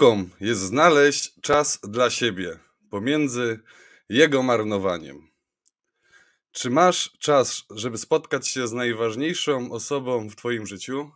[0.00, 2.58] Sztuką jest znaleźć czas dla siebie
[2.90, 3.60] pomiędzy
[4.08, 5.28] jego marnowaniem.
[6.52, 11.10] Czy masz czas, żeby spotkać się z najważniejszą osobą w Twoim życiu?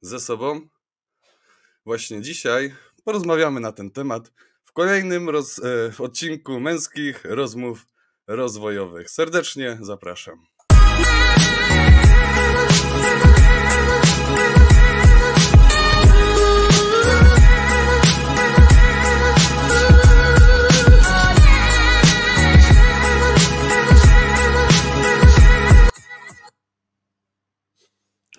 [0.00, 0.68] Ze sobą?
[1.86, 2.74] Właśnie dzisiaj
[3.04, 4.32] porozmawiamy na ten temat
[4.64, 7.86] w kolejnym roz, e, w odcinku męskich rozmów
[8.26, 9.10] rozwojowych.
[9.10, 10.46] Serdecznie zapraszam.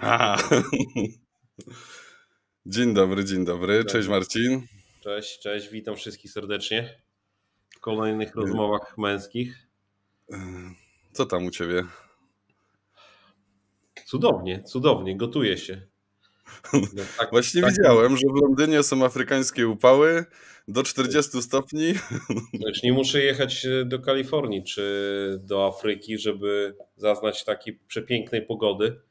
[0.01, 0.35] Aha.
[2.65, 3.85] Dzień dobry, dzień dobry.
[3.85, 4.61] Cześć Marcin.
[5.01, 7.01] Cześć, cześć, witam wszystkich serdecznie
[7.69, 9.67] w kolejnych rozmowach męskich.
[11.11, 11.83] Co tam u ciebie?
[14.05, 15.81] Cudownie, cudownie, gotuje się.
[16.73, 20.25] No, tak, Właśnie tak, widziałem, że w Londynie są afrykańskie upały
[20.67, 21.93] do 40 stopni.
[22.53, 29.01] Znaczy nie muszę jechać do Kalifornii czy do Afryki, żeby zaznać takiej przepięknej pogody.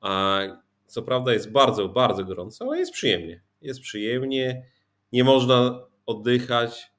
[0.00, 0.40] A
[0.86, 3.42] co prawda jest bardzo, bardzo gorąco, ale jest przyjemnie.
[3.62, 4.66] Jest przyjemnie,
[5.12, 6.92] nie można oddychać,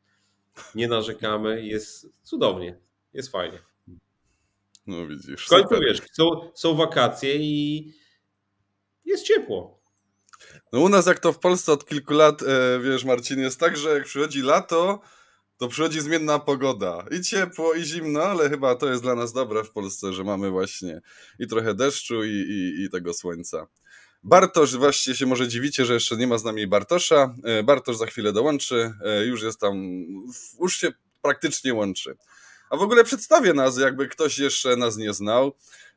[0.75, 2.79] nie narzekamy, jest cudownie,
[3.13, 3.59] jest fajnie.
[4.87, 5.45] No widzisz.
[5.45, 7.93] W końcu wiesz, są, są wakacje i
[9.05, 9.81] jest ciepło.
[10.73, 13.77] No u nas jak to w Polsce od kilku lat, e, wiesz Marcin, jest tak,
[13.77, 15.01] że jak przychodzi lato,
[15.61, 17.05] to przychodzi zmienna pogoda.
[17.11, 20.49] I ciepło, i zimno, ale chyba to jest dla nas dobre w Polsce, że mamy
[20.49, 21.01] właśnie
[21.39, 23.67] i trochę deszczu, i, i, i tego słońca.
[24.23, 27.35] Bartosz, właściwie się może dziwicie, że jeszcze nie ma z nami Bartosza.
[27.43, 29.75] E, Bartosz za chwilę dołączy, e, już jest tam,
[30.61, 32.17] już się praktycznie łączy.
[32.69, 35.53] A w ogóle przedstawię nas, jakby ktoś jeszcze nas nie znał.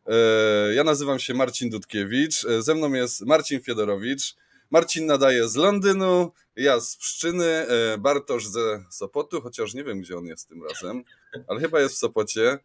[0.07, 4.37] E, ja nazywam się Marcin Dudkiewicz, ze mną jest Marcin Fiedorowicz.
[4.71, 10.17] Marcin nadaje z Londynu, ja z Pszczyny, e, Bartosz ze Sopotu, chociaż nie wiem, gdzie
[10.17, 11.05] on jest tym razem,
[11.49, 12.59] ale chyba jest w Sopocie,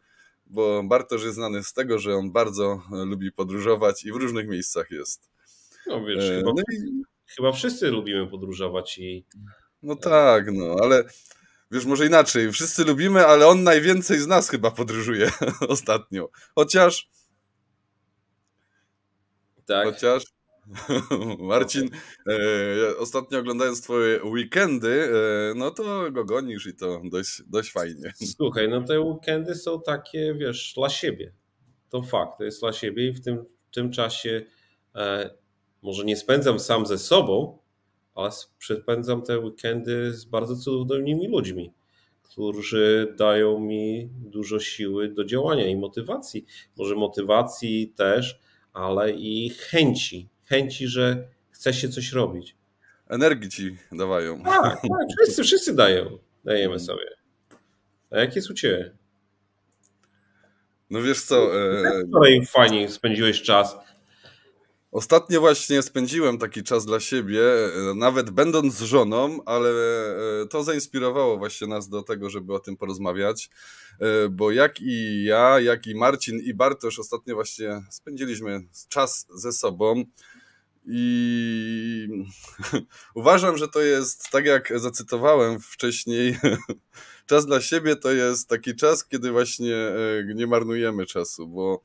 [0.45, 4.91] bo Bartosz jest znany z tego, że on bardzo lubi podróżować i w różnych miejscach
[4.91, 5.29] jest.
[5.87, 7.03] No wiesz, e, chyba, no i...
[7.27, 9.25] chyba wszyscy lubimy podróżować i...
[9.83, 11.03] No tak, no, ale
[11.71, 12.51] wiesz, może inaczej.
[12.51, 15.31] Wszyscy lubimy, ale on najwięcej z nas chyba podróżuje
[15.67, 16.29] ostatnio.
[16.55, 17.09] Chociaż...
[19.65, 19.85] Tak.
[19.85, 20.38] Chociaż...
[21.39, 21.89] Marcin,
[22.29, 28.13] e, ostatnio oglądając twoje weekendy, e, no to go gonisz i to dość, dość fajnie.
[28.37, 31.33] Słuchaj, no te weekendy są takie, wiesz, dla siebie.
[31.89, 34.45] To fakt, to jest dla siebie i w tym, w tym czasie
[34.95, 35.29] e,
[35.81, 37.59] może nie spędzam sam ze sobą,
[38.15, 38.29] ale
[38.81, 41.73] spędzam te weekendy z bardzo cudownymi ludźmi,
[42.21, 46.45] którzy dają mi dużo siły do działania i motywacji.
[46.77, 48.39] Może motywacji też,
[48.73, 52.55] ale i chęci chęci, że chce się coś robić.
[53.07, 54.43] Energii ci dawają.
[54.43, 56.17] Tak, tak wszyscy, wszyscy dają.
[56.45, 56.79] Dajemy mm.
[56.79, 57.05] sobie.
[58.11, 58.91] A jak jest u Ciebie?
[60.89, 61.61] No wiesz co...
[61.61, 62.03] E...
[62.09, 63.75] Wczoraj fajnie spędziłeś czas.
[64.91, 70.63] Ostatnio właśnie spędziłem taki czas dla siebie, e, nawet będąc z żoną, ale e, to
[70.63, 73.49] zainspirowało właśnie nas do tego, żeby o tym porozmawiać,
[73.99, 79.51] e, bo jak i ja, jak i Marcin i Bartosz ostatnio właśnie spędziliśmy czas ze
[79.51, 80.03] sobą.
[80.85, 82.25] I
[83.15, 86.37] uważam, że to jest, tak jak zacytowałem wcześniej,
[87.29, 91.83] czas dla siebie to jest taki czas, kiedy właśnie e, nie marnujemy czasu, bo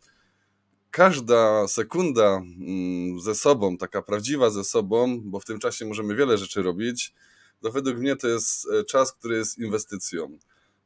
[0.90, 6.38] każda sekunda mm, ze sobą, taka prawdziwa ze sobą, bo w tym czasie możemy wiele
[6.38, 7.14] rzeczy robić,
[7.62, 10.38] to według mnie to jest e, czas, który jest inwestycją.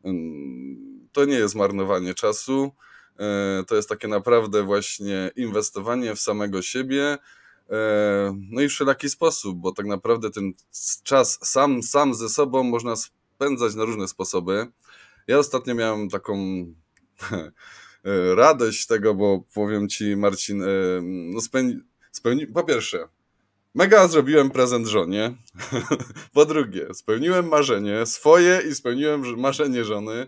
[0.05, 2.73] Mm, to nie jest marnowanie czasu,
[3.19, 7.19] e, to jest takie naprawdę właśnie inwestowanie w samego siebie,
[8.51, 10.53] no i w wszelaki sposób, bo tak naprawdę ten
[11.03, 14.67] czas sam, sam ze sobą można spędzać na różne sposoby.
[15.27, 16.37] Ja ostatnio miałem taką
[18.05, 20.67] e, radość tego, bo powiem ci, Marcin, e,
[21.03, 21.77] no spełni,
[22.13, 23.09] spełni, po pierwsze,
[23.75, 25.35] mega zrobiłem prezent żonie.
[26.35, 30.27] po drugie, spełniłem marzenie swoje i spełniłem marzenie żony.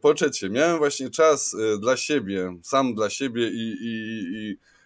[0.00, 4.77] Po trzecie, miałem właśnie czas dla siebie, sam dla siebie i, i, i E,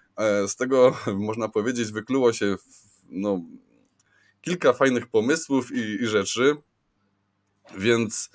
[0.46, 0.96] z tego
[1.28, 2.56] można powiedzieć, wykluło się
[3.10, 3.40] no,
[4.40, 6.56] kilka fajnych pomysłów i, i rzeczy,
[7.78, 8.30] więc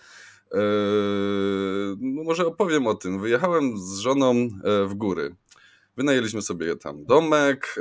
[0.51, 0.57] e,
[1.99, 3.21] no może opowiem o tym.
[3.21, 5.35] Wyjechałem z żoną e, w góry.
[5.97, 7.75] Wynajęliśmy sobie tam domek,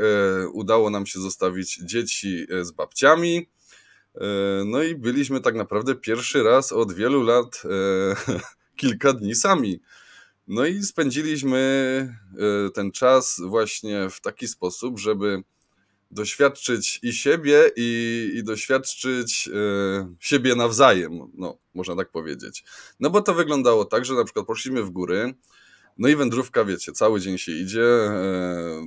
[0.52, 3.48] udało nam się zostawić dzieci z babciami.
[4.66, 7.62] No i byliśmy tak naprawdę pierwszy raz od wielu lat
[8.76, 9.80] kilka dni sami.
[10.46, 11.58] No i spędziliśmy
[12.66, 15.42] e, ten czas właśnie w taki sposób, żeby
[16.10, 22.64] doświadczyć i siebie, i, i doświadczyć e, siebie nawzajem, no, można tak powiedzieć.
[23.00, 25.34] No bo to wyglądało tak, że na przykład poszliśmy w góry,
[25.98, 28.82] no i wędrówka, wiecie, cały dzień się idzie, e,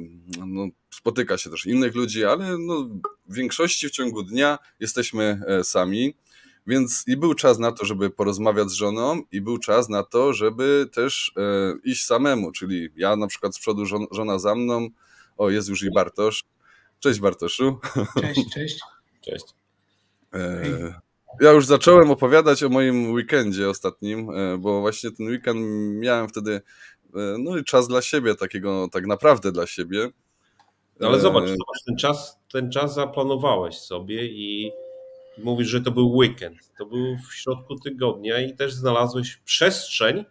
[0.48, 2.90] no, spotyka się też innych ludzi, ale no,
[3.28, 6.16] w większości w ciągu dnia jesteśmy sami.
[6.68, 10.34] Więc i był czas na to, żeby porozmawiać z żoną, i był czas na to,
[10.34, 14.88] żeby też e, iść samemu, czyli ja na przykład z przodu, żon, żona za mną,
[15.38, 16.44] o jest już i Bartosz.
[17.00, 17.80] Cześć Bartoszu.
[18.22, 18.80] Cześć, cześć.
[19.26, 19.46] Cześć.
[20.34, 21.00] E,
[21.42, 25.60] ja już zacząłem opowiadać o moim weekendzie ostatnim, e, bo właśnie ten weekend
[26.00, 26.62] miałem wtedy
[27.16, 30.10] e, no i czas dla siebie, takiego tak naprawdę dla siebie.
[31.00, 34.72] No ale zobacz, zobacz ten, czas, ten czas zaplanowałeś sobie i
[35.44, 36.72] mówisz, że to był weekend.
[36.78, 40.26] To był w środku tygodnia i też znalazłeś przestrzeń,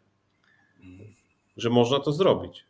[1.56, 2.64] że można to zrobić.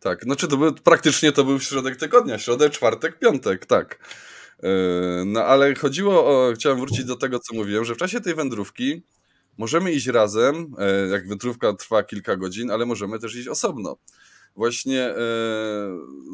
[0.00, 3.98] Tak, znaczy to był, praktycznie to był środek tygodnia, środek, czwartek, piątek, tak.
[4.62, 4.68] E,
[5.26, 9.02] no ale chodziło o, chciałem wrócić do tego, co mówiłem, że w czasie tej wędrówki
[9.58, 13.96] możemy iść razem, e, jak wędrówka trwa kilka godzin, ale możemy też iść osobno.
[14.56, 15.16] Właśnie e,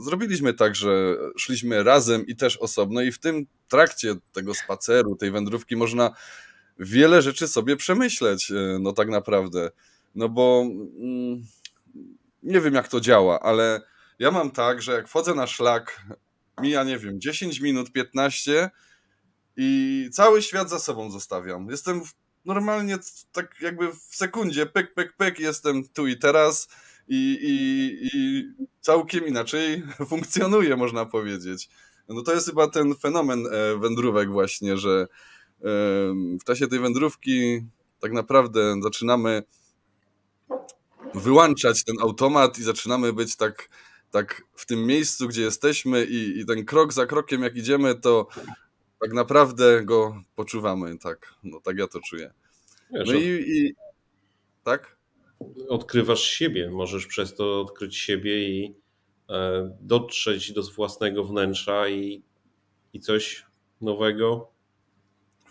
[0.04, 5.30] zrobiliśmy tak, że szliśmy razem i też osobno, i w tym trakcie tego spaceru, tej
[5.30, 6.10] wędrówki można
[6.78, 9.70] wiele rzeczy sobie przemyśleć, no tak naprawdę.
[10.14, 10.66] No bo.
[11.00, 11.42] Mm,
[12.42, 13.80] nie wiem jak to działa, ale
[14.18, 16.02] ja mam tak, że jak wchodzę na szlak,
[16.60, 18.70] mija, nie wiem, 10 minut, 15
[19.56, 21.68] i cały świat za sobą zostawiam.
[21.70, 22.02] Jestem
[22.44, 22.98] normalnie
[23.32, 26.68] tak jakby w sekundzie, pyk, pyk, pyk, jestem tu i teraz
[27.08, 28.44] i, i, i
[28.80, 31.68] całkiem inaczej funkcjonuje, można powiedzieć.
[32.08, 35.06] No to jest chyba ten fenomen e, wędrówek właśnie, że
[36.40, 37.60] w czasie tej wędrówki
[38.00, 39.42] tak naprawdę zaczynamy
[41.14, 43.68] wyłączać ten automat i zaczynamy być tak,
[44.10, 48.28] tak w tym miejscu, gdzie jesteśmy i, i ten krok za krokiem, jak idziemy, to
[49.00, 52.32] tak naprawdę go poczuwamy, tak, no tak ja to czuję.
[52.90, 53.74] Wiesz, no i, i,
[54.64, 54.96] tak?
[55.68, 58.74] Odkrywasz siebie, możesz przez to odkryć siebie i
[59.30, 62.22] e, dotrzeć do własnego wnętrza i,
[62.92, 63.46] i coś
[63.80, 64.50] nowego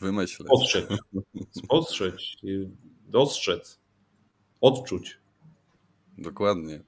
[0.02, 0.48] wymyśleć.
[0.48, 0.90] Spostrzec,
[1.52, 2.16] spostrzec,
[3.08, 3.80] dostrzec,
[4.62, 5.18] odczuć.
[6.18, 6.84] Dokładnie.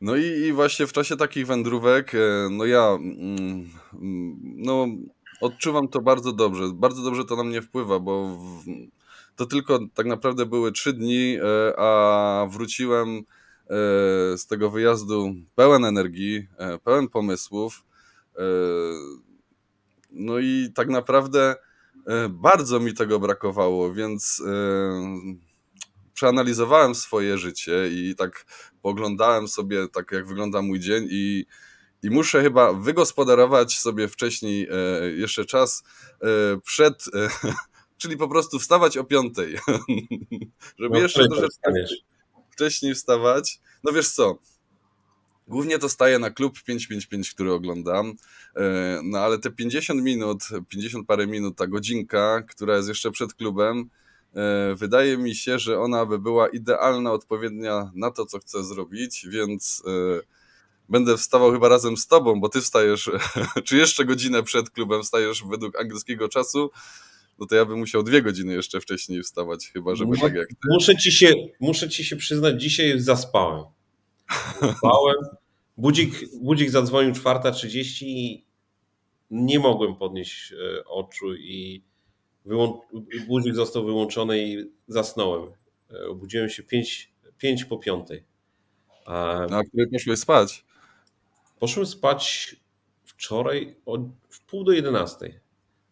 [0.00, 3.70] No i, i, właśnie w czasie takich wędrówek, e, no ja mm,
[4.42, 4.86] no,
[5.40, 6.64] odczuwam to bardzo dobrze.
[6.74, 8.64] Bardzo dobrze to na mnie wpływa, bo w,
[9.36, 13.22] to tylko tak naprawdę były trzy dni, e, a wróciłem e,
[14.38, 16.48] z tego wyjazdu pełen energii,
[16.84, 17.84] pełen pomysłów.
[20.10, 21.56] No i tak naprawdę
[22.30, 24.42] bardzo mi tego brakowało, więc
[26.20, 28.44] przeanalizowałem swoje życie i tak
[28.82, 31.46] poglądałem sobie, tak jak wygląda mój dzień i,
[32.02, 35.82] i muszę chyba wygospodarować sobie wcześniej e, jeszcze czas
[36.22, 36.26] e,
[36.64, 37.28] przed, e,
[38.00, 39.54] czyli po prostu wstawać o piątej,
[40.78, 41.72] żeby no, jeszcze troszeczkę
[42.52, 43.60] wcześniej wstawać.
[43.84, 44.38] No wiesz co,
[45.48, 48.14] Głównie to staję na klub 555, który oglądam,
[48.56, 53.34] e, no ale te 50 minut, 50 parę minut, ta godzinka, która jest jeszcze przed
[53.34, 53.90] klubem,
[54.34, 59.26] E, wydaje mi się, że ona by była idealna, odpowiednia na to, co chcę zrobić,
[59.28, 60.20] więc e,
[60.88, 63.10] będę wstawał chyba razem z tobą, bo ty wstajesz,
[63.64, 66.70] czy jeszcze godzinę przed klubem wstajesz według angielskiego czasu,
[67.40, 70.54] no to ja bym musiał dwie godziny jeszcze wcześniej wstawać, chyba żeby tak jak ty.
[70.70, 73.64] Muszę ci się, muszę ci się przyznać, dzisiaj zaspałem.
[74.60, 75.16] Zaspałem.
[75.76, 78.44] Budzik, budzik zadzwonił 4.30 i
[79.30, 81.82] nie mogłem podnieść e, oczu i
[82.44, 82.80] Wyłą...
[83.26, 85.52] Budzik został wyłączony i zasnąłem.
[85.92, 88.08] E, obudziłem się 5, 5 po 5.
[89.06, 90.64] A, A kiedy poszłeś spać?
[91.58, 92.56] Poszłem spać
[93.04, 95.40] wczoraj o, w pół do 11.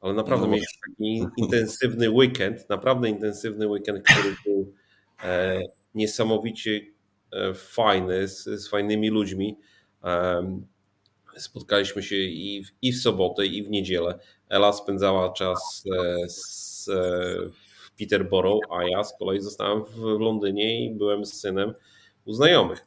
[0.01, 0.53] Ale naprawdę no.
[0.53, 4.73] mieliśmy taki intensywny weekend, naprawdę intensywny weekend, który był
[5.25, 5.61] e,
[5.95, 6.81] niesamowicie
[7.33, 9.59] e, fajny, z, z, fajnymi ludźmi.
[10.05, 10.61] E,
[11.37, 14.19] spotkaliśmy się i w, i w sobotę, i w niedzielę.
[14.49, 16.95] Ela spędzała czas e, z, e,
[17.49, 21.75] w Peterborough, a ja z kolei zostałem w Londynie i byłem z synem
[22.25, 22.87] u znajomych.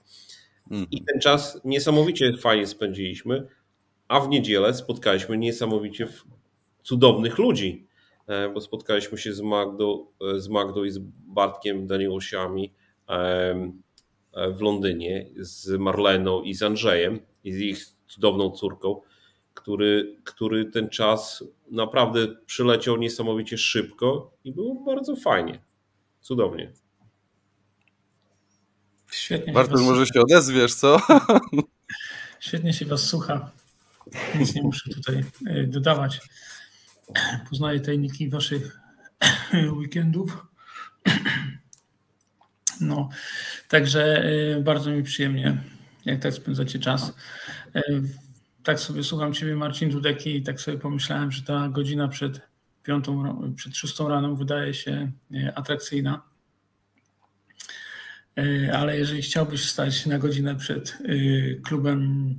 [0.91, 3.47] I ten czas niesamowicie fajnie spędziliśmy,
[4.07, 6.07] a w niedzielę spotkaliśmy niesamowicie
[6.83, 7.88] cudownych ludzi,
[8.27, 10.05] e, bo spotkaliśmy się z Magdą,
[10.38, 10.97] z Magdą i z
[11.27, 12.73] Bartkiem Danielosiami
[14.57, 19.01] w Londynie, z Marleną i z Andrzejem i z ich cudowną córką
[19.53, 25.59] który, który ten czas naprawdę przyleciał niesamowicie szybko i było bardzo fajnie.
[26.21, 26.71] Cudownie.
[29.11, 29.53] Świetnie.
[29.53, 31.01] Bartosz, może się odezwiesz, co?
[32.39, 33.51] Świetnie się was słucha.
[34.39, 36.19] Nic nie muszę tutaj e, dodawać.
[37.49, 38.79] Poznaję tajniki waszych
[39.77, 40.37] weekendów.
[42.81, 43.09] No,
[43.67, 44.23] także
[44.57, 45.63] e, bardzo mi przyjemnie,
[46.05, 47.13] jak tak spędzacie czas.
[47.75, 47.81] E,
[48.63, 52.41] tak sobie słucham Ciebie, Marcin Dudeki, i tak sobie pomyślałem, że ta godzina przed
[52.83, 55.11] piątą, przed szóstą rano wydaje się
[55.55, 56.21] atrakcyjna.
[58.73, 60.97] Ale jeżeli chciałbyś stać na godzinę przed
[61.63, 62.35] klubem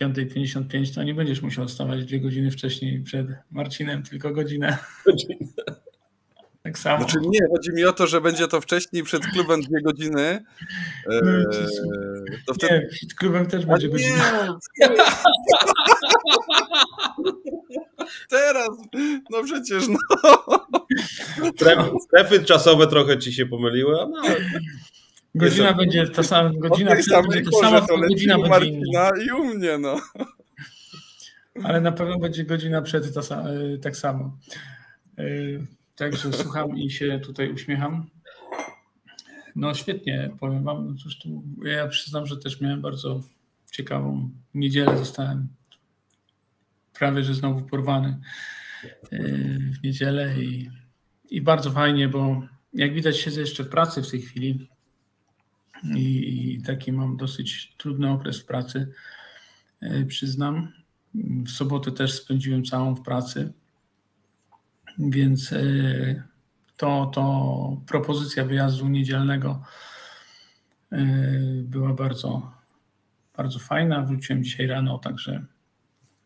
[0.00, 4.78] 5.55, to nie będziesz musiał stawać dwie godziny wcześniej przed Marcinem, tylko godzinę.
[6.66, 6.98] Tak samo.
[6.98, 10.44] Znaczy nie, chodzi mi o to, że będzie to wcześniej przed klubem dwie godziny.
[11.06, 11.44] No, eee,
[12.46, 12.74] to wtedy...
[12.74, 14.58] Nie, przed klubem też będzie godzina.
[18.30, 18.68] Teraz,
[19.30, 19.98] no przecież no.
[22.00, 24.22] Strefy czasowe trochę ci się pomyliły, no.
[25.36, 29.10] Godzina będzie ta sama, godzina przed, będzie to sama, to godzina będzie inna.
[29.26, 30.00] i u mnie, no.
[31.64, 34.38] Ale na pewno będzie godzina przed ta, e, tak samo.
[35.18, 35.24] E,
[35.96, 38.06] także słucham i się tutaj uśmiecham.
[39.56, 40.88] No świetnie, powiem wam.
[40.88, 43.20] No cóż tu, ja przyznam, że też miałem bardzo
[43.72, 44.98] ciekawą niedzielę.
[44.98, 45.48] Zostałem
[46.98, 48.20] prawie, że znowu porwany
[49.12, 49.18] e,
[49.80, 50.70] w niedzielę i,
[51.30, 52.42] i bardzo fajnie, bo
[52.74, 54.68] jak widać siedzę jeszcze w pracy w tej chwili
[55.84, 58.92] i, taki mam dosyć trudny okres w pracy,
[59.80, 60.72] e, przyznam.
[61.44, 63.52] W sobotę też spędziłem całą w pracy,
[64.98, 66.22] więc e,
[66.76, 69.62] to, to propozycja wyjazdu niedzielnego
[70.92, 71.06] e,
[71.62, 72.52] była bardzo,
[73.36, 74.02] bardzo fajna.
[74.02, 75.44] Wróciłem dzisiaj rano, także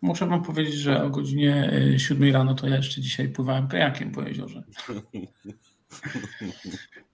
[0.03, 4.23] muszę Wam powiedzieć, że o godzinie 7 rano to ja jeszcze dzisiaj pływałem kajakiem po
[4.23, 4.63] jeziorze.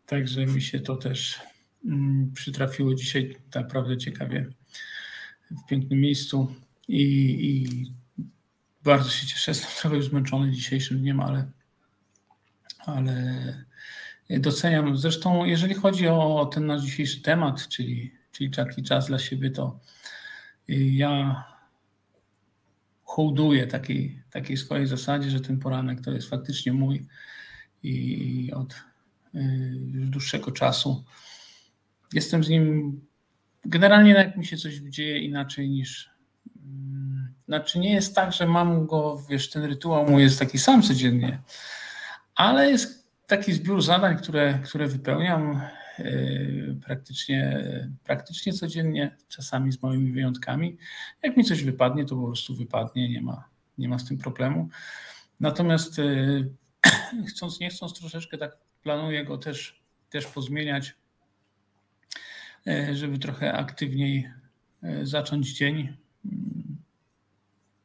[0.07, 1.41] Także mi się to też
[2.35, 4.47] przytrafiło dzisiaj naprawdę ciekawie
[5.51, 6.55] w pięknym miejscu
[6.89, 7.03] i,
[7.47, 7.67] i
[8.85, 9.51] bardzo się cieszę.
[9.51, 11.51] Jestem trochę już zmęczony dzisiejszym dniem, ale,
[12.79, 13.25] ale
[14.31, 14.97] doceniam.
[14.97, 19.81] Zresztą, jeżeli chodzi o ten nasz dzisiejszy temat, czyli, czyli taki czas dla siebie, to
[20.69, 21.45] ja
[23.05, 27.07] hołduję takiej, takiej swojej zasadzie, że ten poranek to jest faktycznie mój
[27.83, 28.75] i od
[29.35, 29.39] y,
[29.93, 31.05] już dłuższego czasu
[32.13, 33.01] jestem z nim.
[33.65, 36.11] Generalnie, jak mi się coś dzieje inaczej niż.
[36.67, 40.83] Mm, znaczy, nie jest tak, że mam go, wiesz, ten rytuał mój jest taki sam
[40.83, 41.43] codziennie,
[42.35, 45.61] ale jest taki zbiór zadań, które, które wypełniam
[45.99, 47.67] yy, praktycznie,
[48.05, 50.77] praktycznie codziennie, czasami z małymi wyjątkami.
[51.23, 53.49] Jak mi coś wypadnie, to po prostu wypadnie, nie ma,
[53.79, 54.69] nie ma z tym problemu.
[55.41, 56.51] Natomiast yy,
[57.31, 61.06] chcąc, nie chcąc, troszeczkę tak planuję go też, też pozmieniać E,
[62.93, 64.31] żeby trochę aktywniej
[64.83, 65.97] e, zacząć dzień.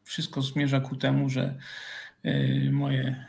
[0.04, 1.58] Wszystko zmierza ku temu, że
[2.24, 3.26] e, moje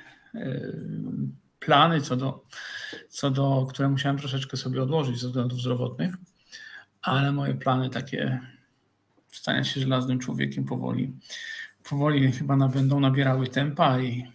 [1.58, 2.44] plany, co do,
[3.08, 6.14] co do, które musiałem troszeczkę sobie odłożyć ze względów zdrowotnych,
[7.02, 8.40] ale moje plany takie
[9.32, 11.12] stania się żelaznym człowiekiem powoli,
[11.88, 14.32] powoli chyba będą nabierały tempa i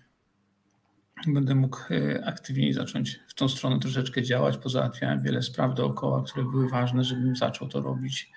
[1.28, 4.58] będę mógł e, aktywniej zacząć w tą stronę troszeczkę działać.
[4.58, 8.32] Pozałatwiałem wiele spraw dookoła, które były ważne, żebym zaczął to robić.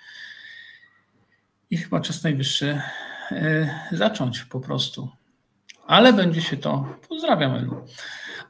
[1.69, 2.81] I chyba czas najwyższy
[3.31, 5.09] e, zacząć po prostu.
[5.87, 7.85] Ale będzie się to, pozdrawiam Elu,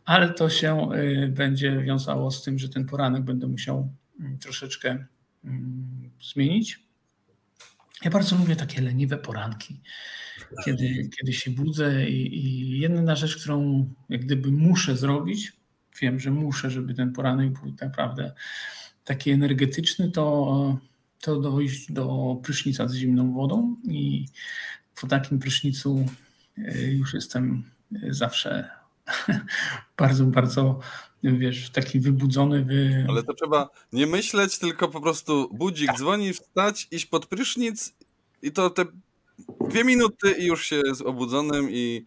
[0.05, 5.05] ale to się e, będzie wiązało z tym, że ten poranek będę musiał mm, troszeczkę
[5.45, 6.79] mm, zmienić.
[8.03, 9.81] Ja bardzo lubię takie leniwe poranki
[10.65, 15.53] kiedy, kiedy się budzę i, i jedna rzecz, którą jak gdyby muszę zrobić,
[16.01, 18.33] wiem, że muszę, żeby ten poranek był naprawdę
[19.05, 20.77] taki energetyczny, to,
[21.21, 24.25] to dojść do prysznica z zimną wodą i
[25.01, 26.05] po takim prysznicu
[26.57, 27.63] e, już jestem
[28.09, 28.69] zawsze
[29.97, 30.79] bardzo, bardzo,
[31.23, 32.65] wiesz, taki wybudzony.
[32.65, 33.05] Wy...
[33.09, 37.93] Ale to trzeba nie myśleć, tylko po prostu budzik dzwoni, wstać, iść pod prysznic
[38.41, 38.85] i to te
[39.69, 42.05] dwie minuty i już się jest obudzonym i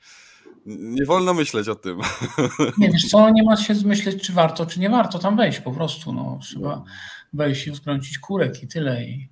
[0.67, 1.99] nie wolno myśleć o tym.
[2.79, 5.73] Nie, wiesz co, nie ma się zmyśleć, czy warto, czy nie warto tam wejść po
[5.73, 6.13] prostu.
[6.13, 6.85] No, trzeba
[7.33, 9.05] wejść i odkręcić kurek i tyle.
[9.05, 9.29] I,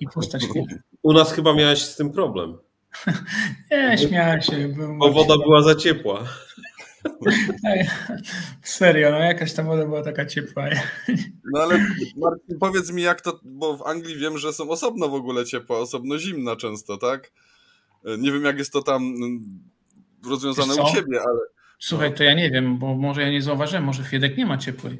[0.00, 0.66] i postać chwilę.
[1.02, 2.58] U nas chyba miałeś z tym problem.
[3.70, 4.74] Nie, śmiałem się.
[4.98, 6.24] Bo woda była za ciepła.
[8.62, 10.64] Serio, no jakaś ta woda była taka ciepła.
[11.52, 11.78] No ale
[12.16, 15.78] Marcin, powiedz mi jak to, bo w Anglii wiem, że są osobno w ogóle ciepła,
[15.78, 17.32] osobno zimna często, tak?
[18.18, 19.40] Nie wiem jak jest to tam mm,
[20.30, 21.38] rozwiązane u Ciebie, ale...
[21.78, 24.98] Słuchaj, to ja nie wiem, bo może ja nie zauważyłem, może Fiedek nie ma ciepłej.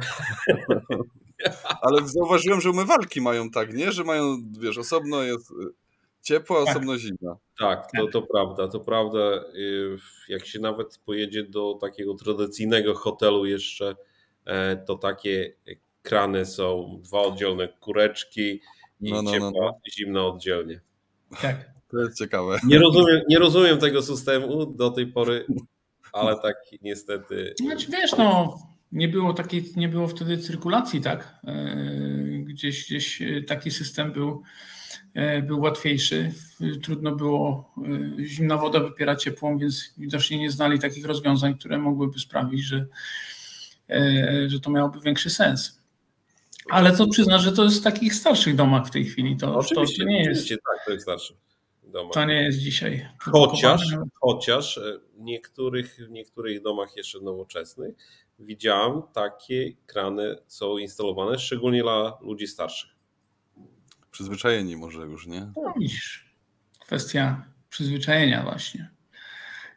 [1.82, 3.92] ale zauważyłem, że umywalki mają tak, nie?
[3.92, 5.52] Że mają, wiesz, osobno jest
[6.24, 6.68] Ciepła, tak.
[6.68, 7.36] osobno zimna.
[7.58, 9.44] Tak, to, to prawda, to prawda.
[9.54, 9.96] Y,
[10.28, 13.96] jak się nawet pojedzie do takiego tradycyjnego hotelu jeszcze,
[14.44, 15.54] e, to takie
[16.02, 18.60] krany są dwa oddzielne kureczki
[19.00, 19.80] i no, no, ciepła, no, no.
[19.96, 20.80] zimna oddzielnie.
[21.40, 21.74] Tak.
[21.90, 22.58] To jest ciekawe.
[22.66, 25.46] Nie rozumiem, nie rozumiem tego systemu do tej pory,
[26.12, 27.54] ale tak niestety.
[27.60, 28.58] Znaczy wiesz, no,
[28.92, 31.40] nie było takiej, nie było wtedy cyrkulacji, tak?
[31.44, 31.76] E,
[32.38, 34.73] gdzieś, gdzieś taki system był, e,
[35.42, 36.32] był łatwiejszy.
[36.82, 37.72] Trudno było
[38.18, 42.86] e, zimna woda wypierać ciepłą, więc widocznie nie znali takich rozwiązań, które mogłyby sprawić, że,
[44.46, 45.84] że to miałoby większy sens.
[46.70, 49.36] Ale to przyznasz, że to jest w takich starszych domach w tej chwili.
[49.36, 50.48] To, oczywiście, to nie jest.
[50.48, 51.34] Tak, to jest starszy.
[51.82, 52.12] Domach.
[52.12, 53.08] To nie jest dzisiaj.
[53.18, 53.82] Chociaż,
[54.14, 54.80] chociaż
[55.16, 57.94] w niektórych, w niektórych domach jeszcze nowoczesnych
[58.38, 62.93] widziałem, takie krany są instalowane, szczególnie dla ludzi starszych.
[64.14, 65.52] Przyzwyczajeni może już, nie?
[65.56, 65.74] No,
[66.80, 68.90] kwestia przyzwyczajenia właśnie.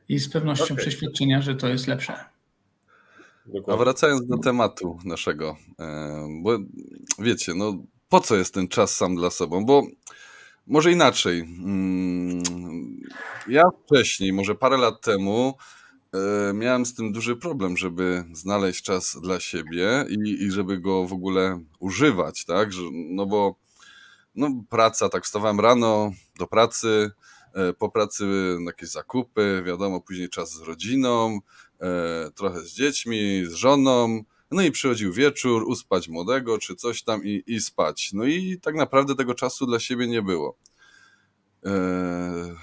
[0.09, 0.77] I z pewnością okay.
[0.77, 2.13] przeświadczenia, że to jest lepsze.
[3.45, 3.73] Dokładnie.
[3.73, 5.57] A wracając do tematu naszego,
[6.41, 6.57] bo
[7.19, 9.65] wiecie, no po co jest ten czas sam dla sobą?
[9.65, 9.87] Bo
[10.67, 11.39] może inaczej.
[11.39, 12.43] Mm,
[13.47, 15.57] ja wcześniej, może parę lat temu,
[16.13, 21.07] e, miałem z tym duży problem, żeby znaleźć czas dla siebie i, i żeby go
[21.07, 22.69] w ogóle używać, tak?
[22.91, 23.66] No bo
[24.37, 27.11] no, praca, tak wstawałem rano do pracy,
[27.53, 28.25] e, po pracy
[28.65, 31.39] jakieś zakupy, wiadomo, później czas z rodziną,
[31.81, 37.23] e, trochę z dziećmi, z żoną, no i przychodził wieczór, uspać młodego czy coś tam
[37.23, 38.13] i, i spać.
[38.13, 40.57] No i tak naprawdę tego czasu dla siebie nie było.
[41.65, 42.55] E,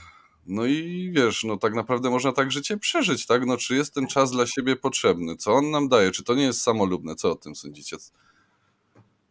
[0.46, 3.46] no i wiesz, no tak naprawdę można tak życie przeżyć, tak?
[3.46, 5.36] No czy jest ten czas dla siebie potrzebny?
[5.36, 6.10] Co on nam daje?
[6.10, 7.14] Czy to nie jest samolubne?
[7.14, 7.96] Co o tym sądzicie?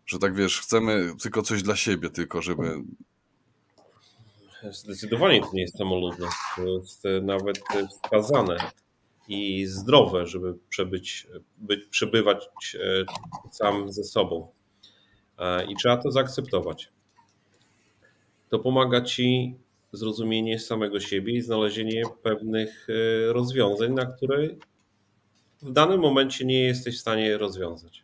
[0.06, 2.84] Że tak wiesz, chcemy tylko coś dla siebie, tylko żeby.
[4.72, 6.28] Zdecydowanie to nie jest samolubne.
[6.56, 8.58] To jest nawet wskazane
[9.28, 13.06] i zdrowe, żeby przebyć, być, przebywać e,
[13.52, 14.48] sam ze sobą.
[15.38, 16.89] E, I trzeba to zaakceptować.
[18.50, 19.56] To pomaga ci
[19.92, 24.48] zrozumienie samego siebie i znalezienie pewnych e, rozwiązań, na które
[25.62, 28.04] w danym momencie nie jesteś w stanie rozwiązać.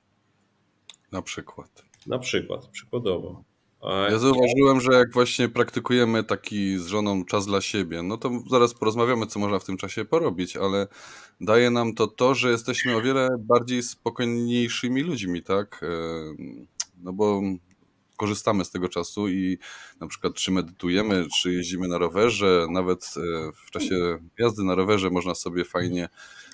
[1.11, 1.88] Na przykład.
[2.09, 3.43] Na przykład, przykładowo.
[3.83, 8.73] Ja zauważyłem, że jak właśnie praktykujemy taki z żoną czas dla siebie, no to zaraz
[8.73, 10.87] porozmawiamy, co można w tym czasie porobić, ale
[11.41, 15.81] daje nam to to, że jesteśmy o wiele bardziej spokojniejszymi ludźmi, tak?
[15.83, 15.87] E,
[17.03, 17.41] no bo
[18.17, 19.57] korzystamy z tego czasu i
[19.99, 25.09] na przykład czy medytujemy, czy jeździmy na rowerze, nawet e, w czasie jazdy na rowerze
[25.09, 26.09] można sobie fajnie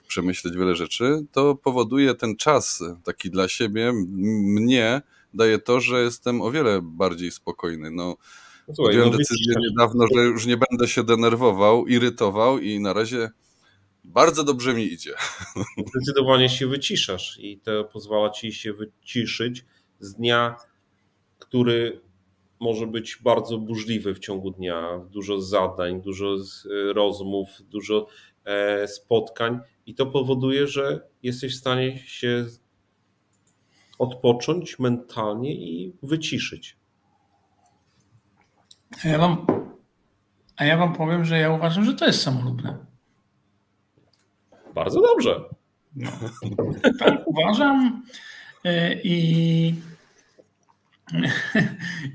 [0.08, 5.02] przemyśleć wiele rzeczy, to powoduje ten czas taki dla siebie, mnie,
[5.36, 7.91] daje to, że jestem o wiele bardziej spokojny.
[7.91, 8.17] No,
[8.67, 12.93] no Słuchaj, podjąłem no, decyzję niedawno, że już nie będę się denerwował, irytował i na
[12.93, 13.30] razie
[14.04, 15.13] bardzo dobrze mi idzie.
[15.95, 19.65] Zdecydowanie się wyciszasz i to pozwala ci się wyciszyć
[20.00, 20.56] z dnia,
[21.39, 22.02] który
[22.60, 25.06] może być bardzo burzliwy w ciągu dnia.
[25.12, 26.36] Dużo zadań, dużo
[26.93, 28.08] rozmów, dużo
[28.45, 32.45] e, spotkań i to powoduje, że jesteś w stanie się
[34.00, 36.78] odpocząć mentalnie i wyciszyć.
[39.06, 39.48] A ja wam,
[40.58, 42.78] a ja wam powiem, że ja uważam, że to jest samolubne.
[44.76, 45.44] Bardzo dobrze.
[45.96, 46.12] No.
[47.00, 48.04] Tak uważam
[48.64, 49.76] e, i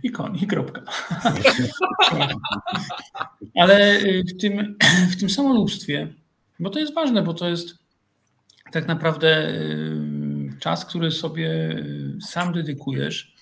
[0.02, 0.82] i koń, i kropka.
[3.60, 4.76] Ale w tym,
[5.10, 6.08] w tym samolubstwie,
[6.60, 7.74] bo to jest ważne, bo to jest
[8.72, 9.52] tak naprawdę
[10.60, 13.34] czas, który sobie y, sam dedykujesz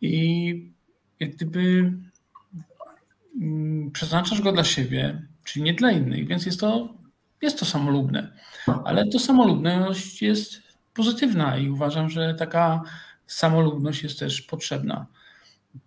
[0.00, 0.74] i
[1.20, 1.92] jak gdyby
[3.40, 6.94] mm, przeznaczasz go dla siebie, czyli nie dla innych, więc jest to,
[7.42, 8.32] jest to samolubne.
[8.84, 10.62] Ale to samolubność jest
[10.94, 12.82] pozytywna i uważam, że taka
[13.26, 15.06] samolubność jest też potrzebna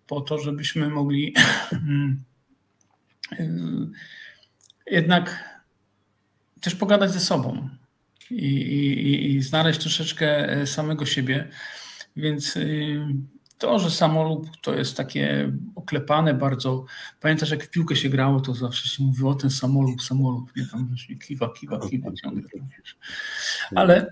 [0.07, 1.33] po to, żebyśmy mogli
[3.39, 3.87] y,
[4.91, 5.57] jednak
[6.61, 7.69] też pogadać ze sobą,
[8.31, 11.47] i, i, i znaleźć troszeczkę e, samego siebie.
[12.15, 13.05] Więc y,
[13.57, 16.85] to, że samolub to jest takie oklepane bardzo.
[17.21, 20.65] Pamiętasz, jak w piłkę się grało, to zawsze się mówiło o ten samolub, samolub, nie
[20.65, 20.95] tam
[21.27, 22.43] kiwa, kiwa, kiwa ciągle.
[23.75, 24.11] Ale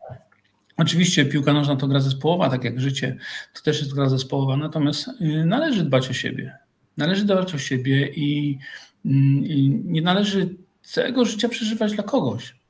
[0.76, 3.16] oczywiście piłka nożna to gra zespołowa, tak jak życie,
[3.54, 6.56] to też jest gra zespołowa, natomiast y, należy dbać o siebie.
[6.96, 8.58] Należy dbać o siebie i,
[9.04, 12.61] mm, i nie należy całego życia przeżywać dla kogoś.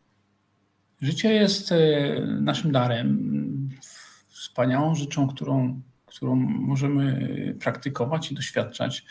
[1.02, 1.76] Życie jest e,
[2.40, 3.68] naszym darem,
[4.28, 9.04] wspaniałą rzeczą, którą, którą możemy praktykować i doświadczać.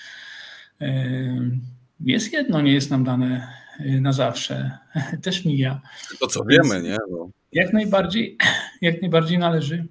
[1.99, 4.77] Jest jedno, nie jest nam dane na zawsze.
[5.23, 5.81] Też mija.
[6.19, 6.97] To co wiemy, nie?
[7.11, 7.29] No.
[7.51, 8.37] Jak najbardziej,
[8.81, 9.87] jak najbardziej należy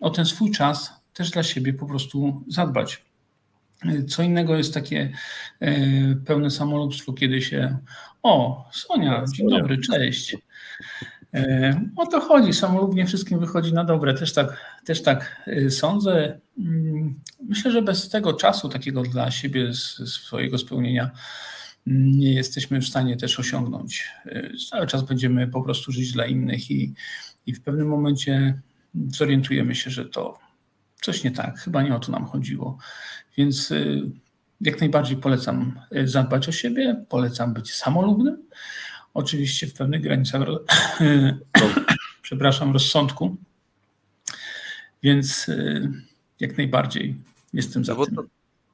[0.00, 3.04] o ten swój czas też dla siebie po prostu zadbać.
[4.08, 5.12] Co innego jest takie
[5.60, 5.74] e,
[6.14, 7.78] pełne samolubstwo, kiedy się
[8.22, 10.36] o, Sonia, dzień dobry, cześć.
[11.34, 16.40] E, o to chodzi, samolubnie wszystkim wychodzi na dobre, też tak, też tak e, sądzę.
[16.58, 21.10] Mm, myślę, że bez tego czasu takiego dla siebie, swojego spełnienia,
[21.86, 24.10] mm, nie jesteśmy w stanie też osiągnąć.
[24.70, 26.94] Cały czas będziemy po prostu żyć dla innych i,
[27.46, 28.60] i w pewnym momencie
[29.08, 30.38] zorientujemy się, że to
[31.02, 32.78] coś nie tak, chyba nie o to nam chodziło.
[33.36, 33.72] Więc
[34.60, 38.38] jak najbardziej polecam zadbać o siebie, polecam być samolubnym,
[39.14, 40.42] oczywiście w pewnych granicach,
[42.22, 43.36] przepraszam, rozsądku.
[45.02, 45.92] Więc y,
[46.40, 47.14] jak najbardziej
[47.52, 48.16] jestem za no bo tym.
[48.16, 48.22] To,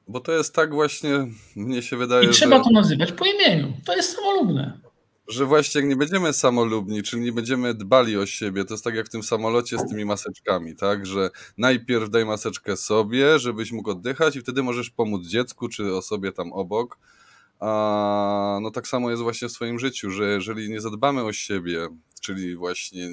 [0.07, 2.63] bo to jest tak właśnie, mnie się wydaje, I trzeba że...
[2.63, 3.73] to nazywać po imieniu.
[3.85, 4.79] To jest samolubne
[5.29, 8.95] że właśnie jak nie będziemy samolubni, czyli nie będziemy dbali o siebie, to jest tak
[8.95, 13.89] jak w tym samolocie z tymi maseczkami, tak, że najpierw daj maseczkę sobie, żebyś mógł
[13.89, 16.97] oddychać i wtedy możesz pomóc dziecku czy osobie tam obok.
[17.59, 21.87] A no tak samo jest właśnie w swoim życiu, że jeżeli nie zadbamy o siebie,
[22.21, 23.09] czyli właśnie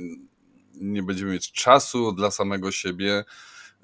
[0.74, 3.24] nie będziemy mieć czasu dla samego siebie,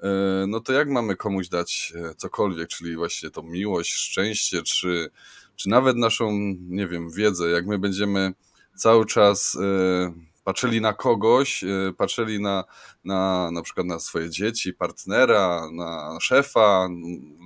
[0.03, 5.09] e, no to jak mamy komuś dać e, cokolwiek, czyli właśnie tą miłość, szczęście, czy
[5.55, 6.31] czy nawet naszą,
[6.69, 8.33] nie wiem, wiedzę, jak my będziemy
[8.75, 11.63] cały czas e, patrzyli na kogoś,
[11.97, 12.63] patrzyli na,
[13.03, 16.87] na na przykład na swoje dzieci, partnera, na szefa,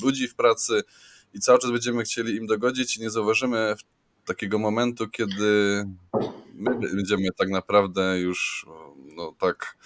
[0.03, 0.83] ludzi w pracy
[1.33, 3.75] i cały czas będziemy chcieli im dogodzić i nie zauważymy
[4.25, 5.83] takiego momentu, kiedy
[6.53, 8.65] my będziemy tak naprawdę już
[9.15, 9.77] no tak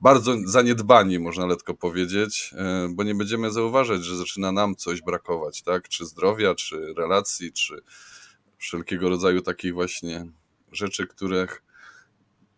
[0.00, 5.62] bardzo zaniedbani, można letko powiedzieć, e, bo nie będziemy zauważać, że zaczyna nam coś brakować,
[5.62, 5.88] tak?
[5.88, 7.82] Czy zdrowia, czy relacji, czy
[8.58, 10.26] wszelkiego rodzaju takich właśnie
[10.72, 11.62] rzeczy, których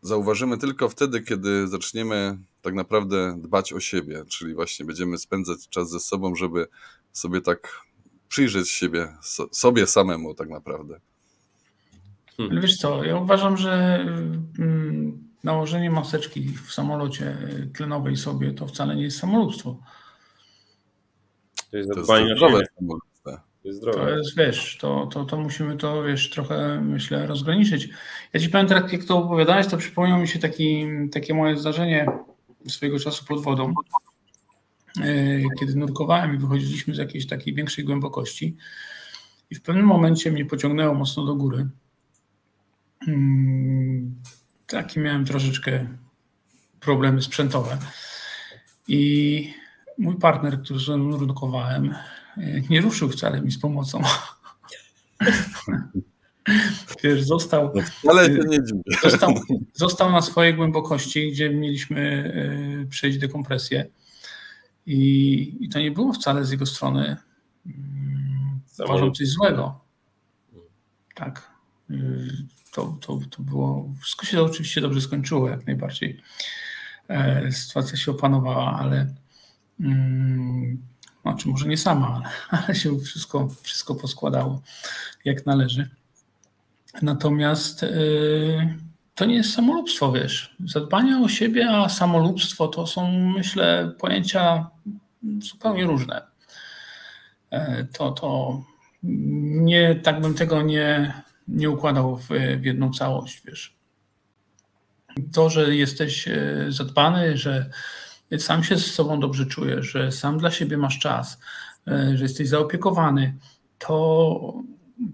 [0.02, 5.90] zauważymy tylko wtedy, kiedy zaczniemy tak naprawdę dbać o siebie, czyli właśnie będziemy spędzać czas
[5.90, 6.66] ze sobą, żeby
[7.12, 7.80] sobie tak
[8.30, 9.08] przyjrzeć siebie,
[9.52, 11.00] sobie samemu tak naprawdę.
[12.36, 12.60] Hmm.
[12.60, 14.04] Wiesz co, ja uważam, że
[14.58, 17.36] mm, nałożenie maseczki w samolocie
[17.74, 19.76] tlenowej sobie to wcale nie jest samolubstwo.
[21.70, 22.62] To jest zadbanie zdrowe
[23.24, 27.88] To jest, to jest, wiesz, to, to, to musimy to, wiesz, trochę, myślę, rozgraniczyć.
[28.32, 32.06] Ja ci powiem, tak jak to opowiadałeś, to przypomniał mi się taki, takie moje zdarzenie
[32.68, 33.74] swojego czasu pod wodą,
[35.60, 38.56] kiedy nurkowałem i wychodziliśmy z jakiejś takiej większej głębokości
[39.50, 41.68] i w pewnym momencie mnie pociągnęło mocno do góry.
[43.04, 44.14] Hmm,
[44.66, 45.86] taki miałem troszeczkę
[46.80, 47.78] problemy sprzętowe.
[48.88, 49.54] I
[49.98, 51.94] mój partner, który z nurkowałem,
[52.70, 54.02] nie ruszył wcale mi z pomocą.
[57.04, 57.72] Wiesz, został,
[58.08, 58.82] Ale się nie dziwię.
[59.02, 59.34] Został,
[59.72, 62.32] został na swojej głębokości, gdzie mieliśmy
[62.82, 63.86] e, przejść dekompresję.
[64.90, 67.16] I, I to nie było wcale z jego strony
[67.66, 69.80] mm, uważam coś złego.
[71.14, 71.50] Tak
[72.72, 76.20] to, to, to było, wszystko się oczywiście dobrze skończyło, jak najbardziej.
[77.08, 79.14] E, sytuacja się opanowała, ale
[79.80, 80.82] mm,
[81.22, 84.62] znaczy może nie sama, ale, ale się wszystko, wszystko poskładało
[85.24, 85.90] jak należy.
[87.02, 88.78] Natomiast yy,
[89.14, 90.56] to nie jest samolubstwo, wiesz.
[90.64, 94.70] Zadbanie o siebie, a samolubstwo to są, myślę, pojęcia
[95.38, 96.22] zupełnie różne.
[97.52, 98.60] Yy, to, to
[99.02, 101.14] nie, tak bym tego nie,
[101.48, 102.28] nie układał w,
[102.60, 103.76] w jedną całość, wiesz.
[105.32, 107.70] To, że jesteś e, zadbany, że
[108.38, 111.38] sam się z sobą dobrze czujesz, że sam dla siebie masz czas,
[111.88, 113.36] e, że jesteś zaopiekowany,
[113.78, 114.54] to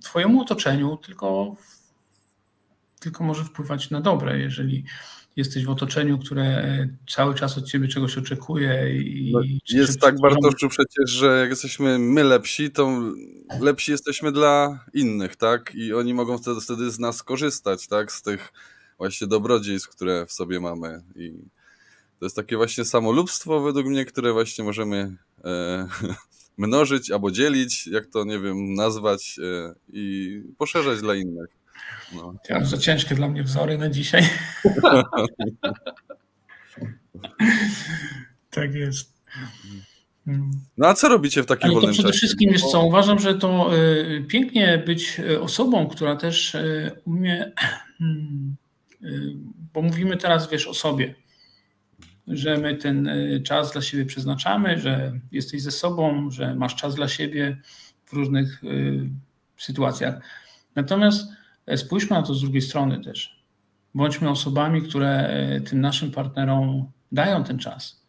[0.02, 1.56] twojemu otoczeniu tylko,
[3.00, 4.84] tylko może wpływać na dobre, jeżeli
[5.36, 9.00] jesteś w otoczeniu, które cały czas od ciebie czegoś oczekuje.
[9.00, 13.02] I, no, jest tak, Bartoszu, przecież, że jak jesteśmy my lepsi, to
[13.60, 15.74] lepsi jesteśmy dla innych, tak?
[15.74, 18.12] I oni mogą wtedy, wtedy z nas korzystać, tak?
[18.12, 18.52] Z tych
[18.98, 21.02] właśnie dobrodziejstw, które w sobie mamy.
[21.16, 21.32] I
[22.18, 25.88] to jest takie właśnie samolubstwo według mnie, które właśnie możemy e,
[26.58, 31.55] mnożyć albo dzielić, jak to, nie wiem, nazwać e, i poszerzać dla innych.
[32.14, 32.34] No.
[32.48, 34.22] Ja, za ciężkie dla mnie wzory na dzisiaj.
[38.50, 39.16] tak jest.
[40.76, 42.02] No a co robicie w takim wolnym czasie?
[42.02, 47.00] Przede wszystkim, wiesz co, uważam, że to y, pięknie być y, osobą, która też y,
[47.04, 47.52] umie,
[47.98, 48.56] hmm,
[49.72, 51.14] bo mówimy teraz, wiesz, o sobie,
[52.26, 53.10] że my ten
[53.44, 57.58] czas dla siebie przeznaczamy, że jesteś ze sobą, że masz czas dla siebie,
[58.06, 59.08] w różnych y,
[59.56, 60.20] sytuacjach.
[60.74, 61.32] Natomiast
[61.76, 63.44] spójrzmy na to z drugiej strony też.
[63.94, 68.06] Bądźmy osobami, które e, tym naszym partnerom dają ten czas.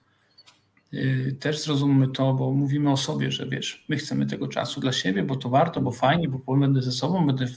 [0.93, 4.91] Y, też zrozummy to, bo mówimy o sobie, że wiesz, my chcemy tego czasu dla
[4.91, 7.47] siebie, bo to warto, bo fajnie, bo będę ze sobą, będę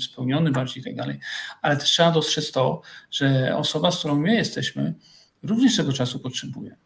[0.00, 1.20] spełniony bardziej i tak dalej.
[1.62, 4.94] Ale też trzeba dostrzec to, że osoba, z którą my jesteśmy,
[5.42, 6.76] również tego czasu potrzebuje.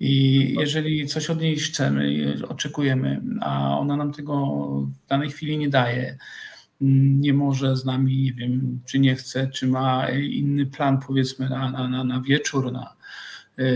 [0.00, 4.36] I jeżeli coś od niej chcemy oczekujemy, a ona nam tego
[5.04, 6.18] w danej chwili nie daje,
[6.80, 11.88] nie może z nami, nie wiem, czy nie chce, czy ma inny plan, powiedzmy, na,
[11.88, 12.96] na, na wieczór, na,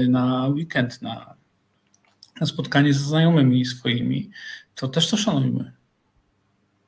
[0.09, 1.35] na weekend, na,
[2.41, 4.31] na spotkanie ze znajomymi swoimi,
[4.75, 5.73] to też to szanujmy.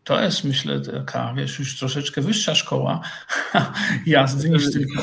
[0.05, 3.01] To jest, myślę, taka, wiesz, już troszeczkę wyższa szkoła
[4.07, 5.03] jazdy niż tylko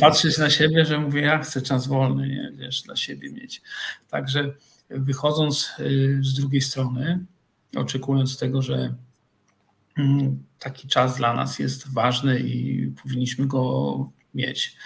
[0.00, 3.62] patrzeć na siebie, że mówię, ja chcę czas wolny, nie, wiesz, dla siebie mieć.
[4.10, 4.54] Także
[4.90, 7.24] wychodząc y, z drugiej strony,
[7.76, 8.94] oczekując tego, że
[10.58, 14.76] taki czas dla nas jest ważny i powinniśmy go mieć,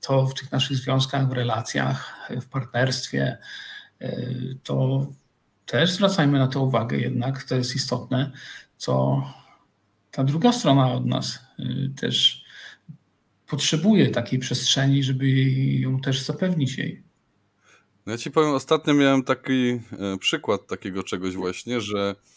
[0.00, 3.38] to w tych naszych związkach, w relacjach, w partnerstwie,
[4.02, 5.06] y, to
[5.66, 8.32] też zwracajmy na to uwagę jednak, to jest istotne,
[8.76, 9.22] co
[10.10, 12.44] ta druga strona od nas y, też
[13.46, 15.30] potrzebuje takiej przestrzeni, żeby
[15.80, 17.02] ją też zapewnić jej.
[18.06, 19.80] No ja ci powiem, ostatnio miałem taki e,
[20.20, 22.35] przykład takiego czegoś właśnie, że e,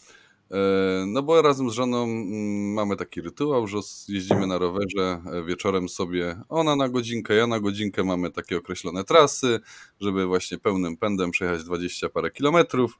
[1.07, 5.89] no bo razem z żoną mm, mamy taki rytuał, że jeździmy na rowerze e, wieczorem
[5.89, 9.59] sobie, ona na godzinkę, ja na godzinkę, mamy takie określone trasy,
[9.99, 12.99] żeby właśnie pełnym pędem przejechać 20 parę kilometrów.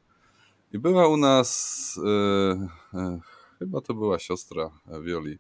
[0.74, 3.20] I była u nas, e, e,
[3.60, 4.70] chyba to była siostra
[5.04, 5.38] Wioli.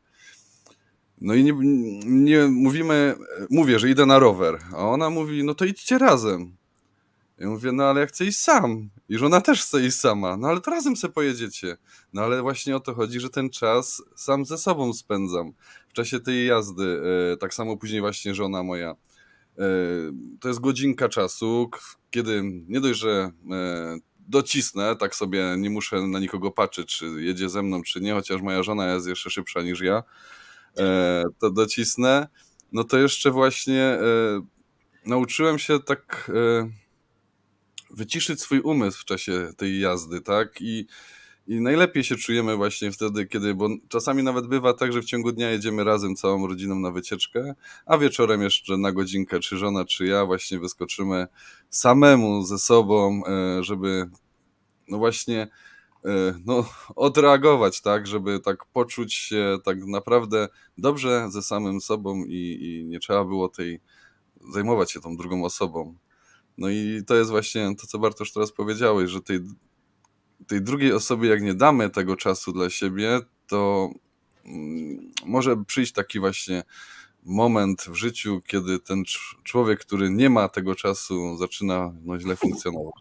[1.21, 1.53] No i nie,
[2.05, 3.15] nie mówimy,
[3.49, 6.58] mówię, że idę na rower, a ona mówi, no to idźcie razem.
[7.39, 8.89] Ja mówię, no ale ja chcę iść sam.
[9.09, 10.37] I żona też chce iść sama.
[10.37, 11.77] No ale to razem sobie pojedziecie.
[12.13, 15.53] No ale właśnie o to chodzi, że ten czas sam ze sobą spędzam.
[15.89, 17.01] W czasie tej jazdy,
[17.33, 18.95] e, tak samo później właśnie żona moja.
[20.39, 21.69] To jest godzinka czasu,
[22.11, 23.31] kiedy nie dość, że
[24.29, 28.41] docisnę, tak sobie nie muszę na nikogo patrzeć, czy jedzie ze mną, czy nie, chociaż
[28.41, 30.03] moja żona jest jeszcze szybsza niż ja,
[30.77, 32.27] e, to docisnę.
[32.71, 33.99] No to jeszcze właśnie e,
[35.05, 36.69] nauczyłem się tak e,
[37.91, 40.61] wyciszyć swój umysł w czasie tej jazdy, tak?
[40.61, 40.87] I
[41.49, 45.31] i najlepiej się czujemy właśnie wtedy, kiedy, bo czasami nawet bywa tak, że w ciągu
[45.31, 50.05] dnia jedziemy razem całą rodziną na wycieczkę, a wieczorem jeszcze na godzinkę, czy żona, czy
[50.05, 51.27] ja właśnie wyskoczymy
[51.69, 54.09] samemu ze sobą, e, żeby
[54.87, 55.47] no właśnie
[56.05, 56.09] e,
[56.45, 60.47] no, odreagować, tak, żeby tak poczuć się tak naprawdę
[60.77, 63.79] dobrze ze samym sobą i, i nie trzeba było tej
[64.53, 65.95] zajmować się tą drugą osobą.
[66.59, 69.39] No i to jest właśnie to, co Bartosz teraz powiedziałeś, że tej
[70.47, 73.89] tej drugiej osobie, jak nie damy tego czasu dla siebie, to
[74.45, 76.63] mm, może przyjść taki właśnie
[77.23, 79.03] moment w życiu, kiedy ten
[79.43, 82.93] człowiek, który nie ma tego czasu, zaczyna no, źle funkcjonować.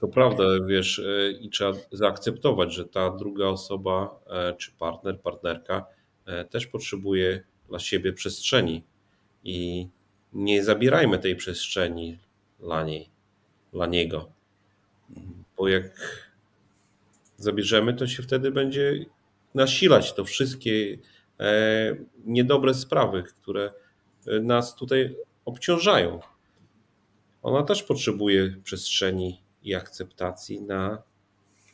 [0.00, 5.86] To prawda, wiesz, e, i trzeba zaakceptować, że ta druga osoba, e, czy partner, partnerka
[6.26, 8.84] e, też potrzebuje dla siebie przestrzeni
[9.44, 9.88] i
[10.32, 12.18] nie zabierajmy tej przestrzeni
[12.60, 13.08] dla niej,
[13.72, 14.32] dla niego.
[15.56, 15.84] Bo jak
[17.36, 19.04] zabierzemy, to się wtedy będzie
[19.54, 20.98] nasilać to wszystkie
[21.40, 23.72] e, niedobre sprawy, które
[24.26, 26.20] e, nas tutaj obciążają.
[27.42, 31.02] Ona też potrzebuje przestrzeni i akceptacji na,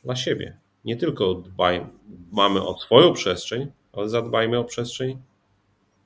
[0.05, 0.59] dla siebie.
[0.85, 1.87] Nie tylko dbaj,
[2.33, 5.23] mamy o swoją przestrzeń, ale zadbajmy o przestrzeń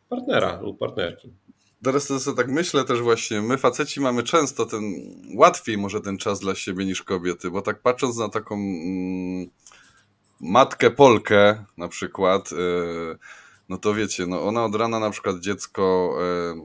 [0.08, 1.32] partnera lub partnerki
[1.84, 4.82] teraz to sobie tak myślę też właśnie, my faceci mamy często ten,
[5.34, 9.50] łatwiej może ten czas dla siebie niż kobiety, bo tak patrząc na taką mm,
[10.40, 13.18] matkę Polkę na przykład, yy,
[13.68, 16.16] no to wiecie, no ona od rana na przykład dziecko
[16.56, 16.62] yy,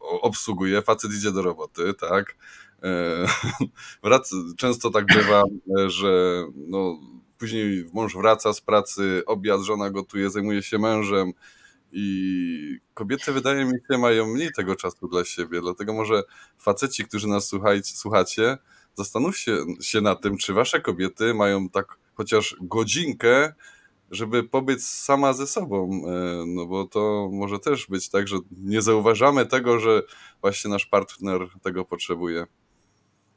[0.00, 2.36] obsługuje, facet idzie do roboty, tak,
[4.02, 5.42] yy, często tak bywa,
[5.86, 6.98] że no,
[7.38, 11.32] później mąż wraca z pracy, obiad, żona gotuje, zajmuje się mężem,
[11.92, 15.60] i kobiety, wydaje mi się, mają mniej tego czasu dla siebie.
[15.60, 16.22] Dlatego może
[16.58, 18.58] faceci, którzy nas słuchajcie, słuchacie,
[18.94, 23.54] zastanówcie się nad tym, czy wasze kobiety mają tak chociaż godzinkę,
[24.10, 26.02] żeby pobyć sama ze sobą.
[26.06, 30.02] E, no bo to może też być tak, że nie zauważamy tego, że
[30.40, 32.46] właśnie nasz partner tego potrzebuje.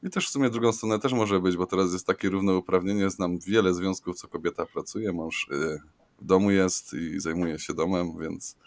[0.04, 3.10] I też w sumie drugą stronę też może być, bo teraz jest takie równouprawnienie.
[3.10, 5.80] Znam wiele związków, co kobieta pracuje, mąż y,
[6.22, 8.58] w domu jest i zajmuje się domem, więc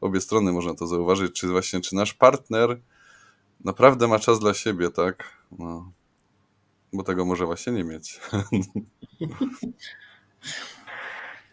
[0.00, 2.78] obie strony można to zauważyć, czy właśnie, czy nasz partner
[3.64, 5.24] naprawdę ma czas dla siebie, tak?
[5.58, 5.92] No.
[6.92, 8.20] bo tego może właśnie nie mieć.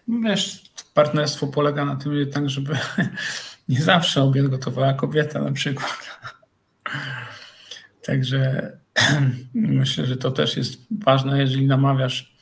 [0.08, 2.78] Wiesz, partnerstwo polega na tym jednak, żeby
[3.70, 6.20] nie zawsze obiad gotowała kobieta na przykład.
[8.06, 8.72] Także
[9.54, 12.36] myślę, że to też jest ważne, jeżeli namawiasz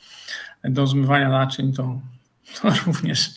[0.64, 2.00] do zmywania naczyń, to,
[2.54, 3.30] to również,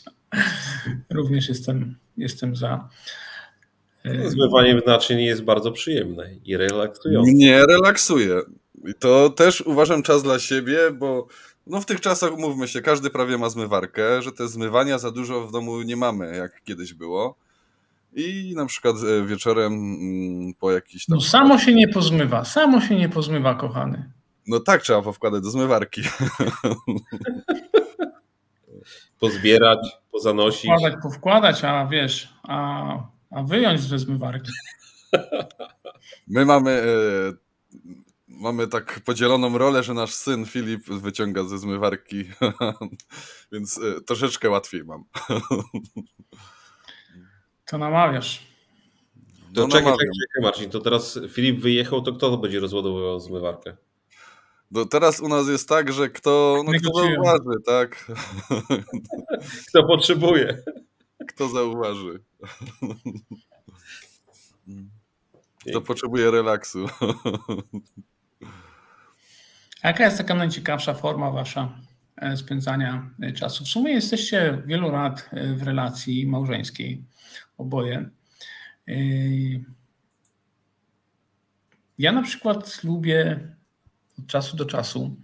[1.10, 2.90] również jestem, jestem za.
[4.06, 7.32] No, zmywanie naczyń jest bardzo przyjemne i relaksujące.
[7.34, 8.42] Nie relaksuje.
[8.88, 11.28] I to też uważam czas dla siebie, bo
[11.68, 15.48] no w tych czasach, umówmy się, każdy prawie ma zmywarkę, że te zmywania za dużo
[15.48, 17.36] w domu nie mamy, jak kiedyś było.
[18.14, 21.16] I na przykład e, wieczorem mm, po jakiś tam...
[21.16, 24.12] No samo się nie pozmywa, samo się nie pozmywa, kochany.
[24.48, 26.02] No tak, trzeba powkładać do zmywarki.
[29.20, 29.80] Pozbierać,
[30.12, 30.72] pozanosić.
[30.72, 32.98] Powkładać, powkładać, a wiesz, a,
[33.32, 34.52] a wyjąć ze zmywarki.
[36.28, 37.34] My mamy, e,
[38.28, 42.24] mamy tak podzieloną rolę, że nasz syn Filip wyciąga ze zmywarki,
[43.52, 45.04] więc e, troszeczkę łatwiej mam.
[47.66, 48.48] To namawiasz.
[49.56, 53.78] To no, czekaj, czekaj, czekaj, Marcin, to teraz Filip wyjechał, to kto będzie rozładowywał zmywarkę?
[54.72, 58.06] No teraz u nas jest tak, że kto, no, kto zauważy, tak?
[59.68, 60.58] Kto potrzebuje.
[61.28, 62.20] Kto zauważy.
[65.70, 66.86] Kto potrzebuje relaksu.
[69.84, 71.80] Jaka jest taka najciekawsza forma wasza
[72.16, 73.64] e, spędzania e, czasu?
[73.64, 77.04] W sumie jesteście wielu lat e, w relacji małżeńskiej,
[77.58, 78.10] oboje.
[81.98, 83.40] Ja na przykład lubię
[84.22, 85.18] od czasu do czasu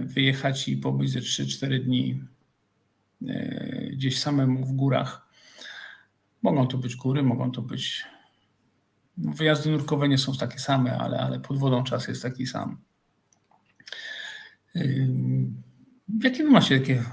[0.00, 2.22] wyjechać i pobyć ze 3-4 dni
[3.92, 5.28] gdzieś samemu w górach.
[6.42, 8.04] Mogą to być góry, mogą to być.
[9.18, 12.78] No, wyjazdy nurkowe nie są takie same, ale, ale pod wodą czas jest taki sam.
[16.22, 17.04] Jakie wy macie takie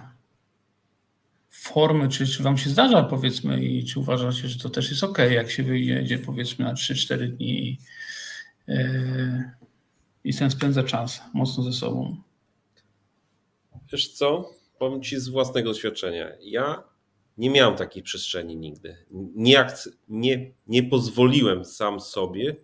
[1.50, 5.18] formy, czy, czy wam się zdarza powiedzmy i czy uważacie, że to też jest ok,
[5.32, 7.80] jak się wyjedzie powiedzmy na 3-4 dni
[10.26, 12.16] i ten spędza czas mocno ze sobą?
[13.92, 14.50] Wiesz co?
[14.80, 16.32] Powiem ci z własnego doświadczenia.
[16.42, 16.84] Ja
[17.38, 18.98] nie miałem takiej przestrzeni nigdy.
[19.36, 19.68] Nie,
[20.08, 22.56] nie, nie pozwoliłem sam sobie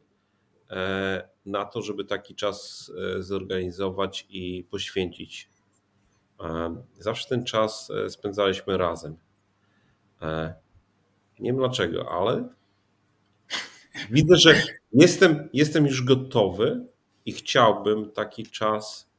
[0.69, 5.49] e, na to, żeby taki czas e, zorganizować i poświęcić.
[6.39, 9.17] E, zawsze ten czas spędzaliśmy razem.
[11.39, 12.49] Nie wiem dlaczego, ale
[14.11, 16.91] widzę, że jestem, jestem już gotowy
[17.25, 19.09] i chciałbym taki czas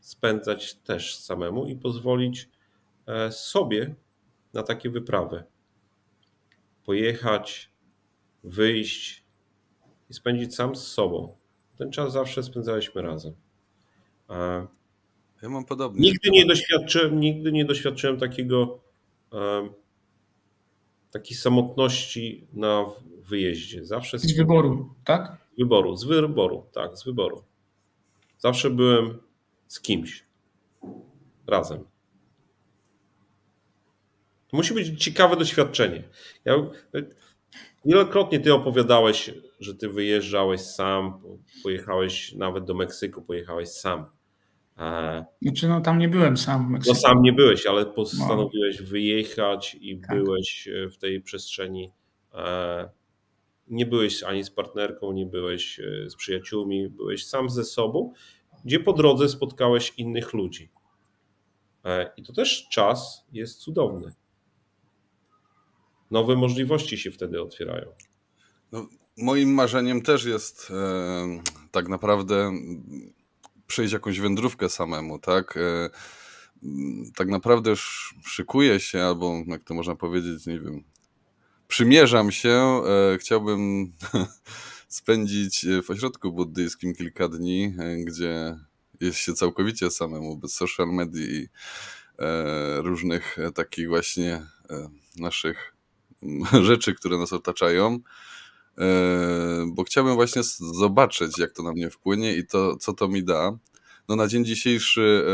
[0.00, 2.48] spędzać też samemu i pozwolić
[3.30, 3.94] sobie
[4.52, 5.44] na takie wyprawy.
[6.84, 7.70] Pojechać,
[8.44, 9.24] wyjść
[10.10, 11.36] i spędzić sam z sobą.
[11.76, 13.34] Ten czas zawsze spędzaliśmy razem.
[15.42, 16.00] Ja mam podobnie.
[16.00, 18.80] Nigdy nie doświadczyłem, nigdy nie doświadczyłem takiego
[21.10, 22.84] takiej samotności na
[23.18, 23.84] wyjeździe.
[23.84, 25.47] Zawsze z wyboru, tak?
[25.58, 27.44] Wyboru, z wyboru, tak, z wyboru.
[28.38, 29.18] Zawsze byłem
[29.66, 30.24] z kimś.
[31.46, 31.84] Razem.
[34.48, 36.02] To musi być ciekawe doświadczenie.
[36.44, 36.54] Ja,
[37.84, 41.20] wielokrotnie ty opowiadałeś, że ty wyjeżdżałeś sam,
[41.62, 44.06] pojechałeś nawet do Meksyku, pojechałeś sam.
[44.78, 46.94] E, znaczy, no tam nie byłem sam w Meksyku.
[46.94, 48.86] No sam nie byłeś, ale postanowiłeś no.
[48.86, 50.16] wyjechać i tak.
[50.16, 51.92] byłeś e, w tej przestrzeni.
[53.70, 58.12] E, nie byłeś ani z partnerką, nie byłeś z przyjaciółmi, byłeś sam ze sobą,
[58.64, 60.70] gdzie po drodze spotkałeś innych ludzi.
[62.16, 64.12] I to też czas jest cudowny
[66.10, 67.86] nowe możliwości się wtedy otwierają.
[68.72, 72.52] No, moim marzeniem też jest e, tak naprawdę
[73.66, 75.56] przejść jakąś wędrówkę samemu, tak?
[75.56, 75.90] E,
[77.16, 77.76] tak naprawdę
[78.26, 80.84] szykuję się, albo jak to można powiedzieć, nie wiem,
[81.68, 82.82] przymierzam się.
[83.14, 83.92] E, chciałbym
[84.88, 88.58] spędzić w ośrodku buddyjskim kilka dni, e, gdzie
[89.00, 91.48] jest się całkowicie samemu, bez social media i
[92.18, 95.74] e, różnych takich właśnie e, naszych
[96.68, 97.98] rzeczy, które nas otaczają,
[98.78, 100.42] e, bo chciałbym właśnie
[100.74, 103.58] zobaczyć, jak to na mnie wpłynie i to, co to mi da.
[104.08, 105.32] No na dzień dzisiejszy e,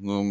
[0.00, 0.22] no,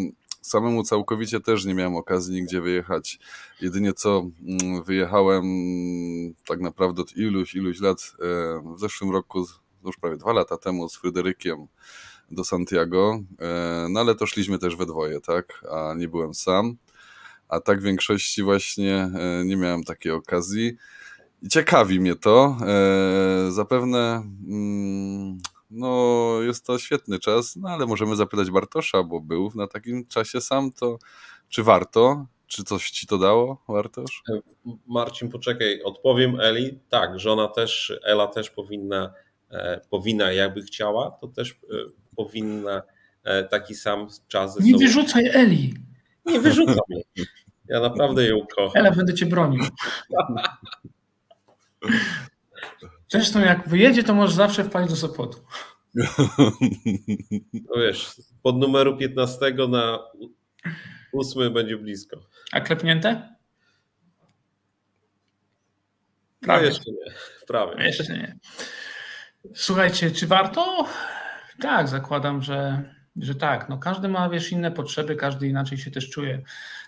[0.46, 3.20] samemu całkowicie też nie miałem okazji nigdzie wyjechać.
[3.62, 5.46] Jedynie co mm, wyjechałem
[6.48, 8.26] tak naprawdę od iluś, iluś lat e,
[8.76, 9.46] w zeszłym roku,
[9.86, 11.68] już prawie dwa lata temu z Fryderykiem
[12.32, 13.20] do Santiago,
[13.90, 16.78] no ale to szliśmy też we dwoje, tak, a nie byłem sam
[17.50, 20.78] a tak w większości właśnie e, nie miałem takiej okazji.
[21.42, 22.58] I ciekawi mnie to.
[22.68, 25.40] E, zapewne mm,
[25.76, 30.42] no jest to świetny czas, no ale możemy zapytać Bartosza, bo był na takim czasie
[30.42, 30.98] sam, to
[31.50, 32.26] czy warto?
[32.48, 34.24] Czy coś ci to dało, Bartosz?
[34.88, 36.80] Marcin, poczekaj, odpowiem Eli.
[36.90, 39.14] Tak, żona też, Ela też powinna,
[39.52, 41.56] e, powinna jakby chciała, to też e,
[42.16, 42.82] powinna
[43.24, 44.86] e, taki sam czas Nie sobą.
[44.86, 45.74] wyrzucaj Eli.
[46.26, 47.04] Nie wyrzucam jej.
[47.68, 48.72] Ja naprawdę ją kocham.
[48.86, 49.64] Ela, będę cię bronił.
[53.16, 55.40] Zresztą jak wyjedzie, to możesz zawsze wpaść do Sopotu.
[57.54, 60.00] No wiesz, pod numeru 15 na
[61.14, 62.18] 8 będzie blisko.
[62.52, 63.36] A klepnięte?
[66.42, 66.62] No Prawie.
[66.62, 67.14] No jeszcze nie.
[67.48, 67.86] Prawie.
[67.86, 68.38] Jeszcze nie.
[69.56, 70.88] Słuchajcie, czy warto?
[71.62, 72.84] Tak, zakładam, że,
[73.16, 73.70] że tak.
[73.70, 76.42] No każdy ma wiesz, inne potrzeby, każdy inaczej się też czuje.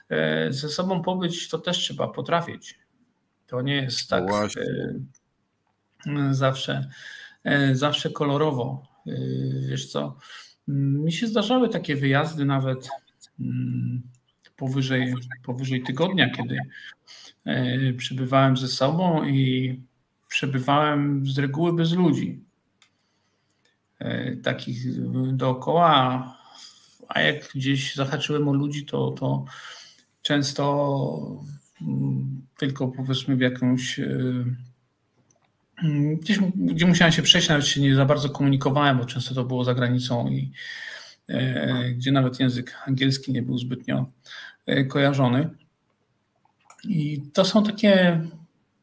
[0.09, 2.79] E, ze sobą pobyć to też trzeba potrafić.
[3.47, 4.47] To nie jest tak no
[6.31, 6.89] zawsze,
[7.43, 8.87] e, zawsze kolorowo.
[9.07, 9.11] E,
[9.69, 10.17] wiesz co,
[10.67, 12.89] mi się zdarzały takie wyjazdy nawet
[13.39, 14.01] mm,
[14.55, 16.57] powyżej, powyżej tygodnia, kiedy
[17.97, 19.81] przebywałem ze sobą i
[20.27, 22.43] przebywałem z reguły bez ludzi.
[24.43, 25.01] Takich
[25.33, 26.37] dookoła,
[27.07, 29.45] a jak gdzieś zahaczyłem o ludzi, to, to
[30.21, 31.43] często
[31.81, 34.09] mm, tylko powiedzmy w jakąś e,
[36.21, 39.63] gdzieś, gdzie musiałem się przejść, nawet się nie za bardzo komunikowałem, bo często to było
[39.63, 40.51] za granicą i
[41.29, 44.05] e, gdzie nawet język angielski nie był zbytnio
[44.65, 45.49] e, kojarzony.
[46.83, 48.21] I to są takie,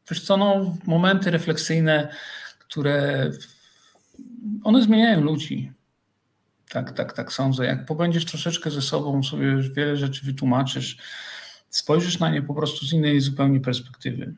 [0.09, 2.15] wiesz co, no, momenty refleksyjne,
[2.59, 3.31] które
[4.63, 5.71] one zmieniają ludzi.
[6.69, 7.65] Tak, tak, tak sądzę.
[7.65, 10.97] Jak pobędziesz troszeczkę ze sobą, sobie wiele rzeczy wytłumaczysz,
[11.69, 14.35] spojrzysz na nie po prostu z innej zupełnie perspektywy.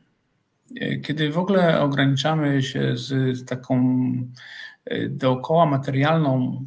[0.76, 3.76] E, kiedy w ogóle ograniczamy się z taką
[4.84, 6.66] e, dookoła materialną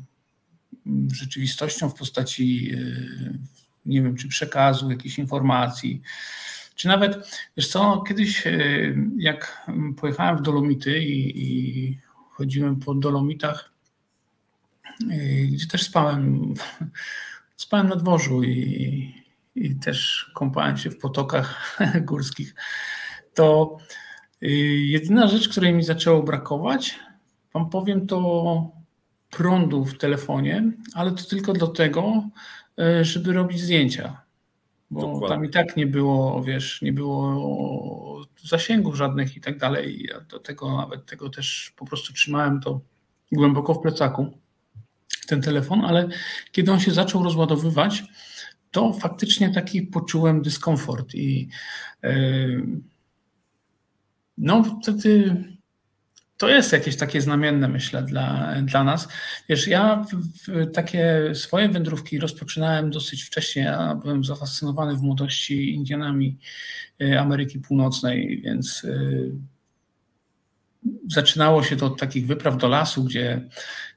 [1.13, 2.77] rzeczywistością w postaci, e,
[3.85, 6.01] nie wiem, czy przekazu, jakiejś informacji,
[6.75, 8.43] czy nawet, wiesz co, kiedyś
[9.17, 11.99] jak pojechałem w Dolomity i, i
[12.31, 13.71] chodziłem po Dolomitach,
[15.51, 16.53] gdzie też spałem,
[17.55, 19.15] spałem na dworzu i,
[19.55, 21.77] i też kąpałem się w potokach
[22.09, 22.55] górskich,
[23.34, 23.77] to
[24.43, 24.47] y,
[24.86, 26.99] jedyna rzecz, której mi zaczęło brakować,
[27.53, 28.71] wam powiem, to
[29.29, 32.23] prądu w telefonie, ale to tylko do tego,
[32.79, 34.21] y, żeby robić zdjęcia.
[34.91, 35.27] Bo Dokładnie.
[35.27, 40.07] tam i tak nie było, wiesz, nie było zasięgów żadnych i tak dalej.
[40.09, 42.82] Ja do tego nawet tego też po prostu trzymałem to
[43.32, 44.38] głęboko w plecaku,
[45.27, 46.07] ten telefon, ale
[46.51, 48.03] kiedy on się zaczął rozładowywać,
[48.71, 51.49] to faktycznie taki poczułem dyskomfort i
[52.03, 52.63] yy,
[54.41, 55.35] no wtedy
[56.37, 59.07] to jest jakieś takie znamienne, myślę, dla, dla nas.
[59.49, 60.05] Wiesz, ja
[60.73, 63.61] takie swoje wędrówki rozpoczynałem dosyć wcześnie.
[63.61, 66.37] Ja byłem zafascynowany w młodości Indianami
[67.01, 69.31] y, Ameryki Północnej, więc yy,
[71.07, 73.49] zaczynało się to od takich wypraw do lasu, gdzie,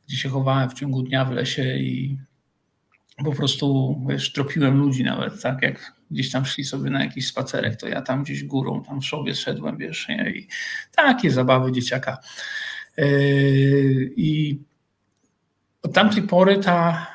[0.08, 2.18] gdzie się chowałem w ciągu dnia w lesie i
[3.24, 7.76] po prostu, wiesz, tropiłem ludzi nawet, tak, jak gdzieś tam szli sobie na jakiś spacerek,
[7.76, 10.30] to ja tam gdzieś górą, tam w szobie szedłem, wiesz, nie?
[10.30, 10.48] i
[10.96, 12.18] takie zabawy dzieciaka.
[12.96, 14.60] Yy, I
[15.82, 17.06] od tamtej pory ta,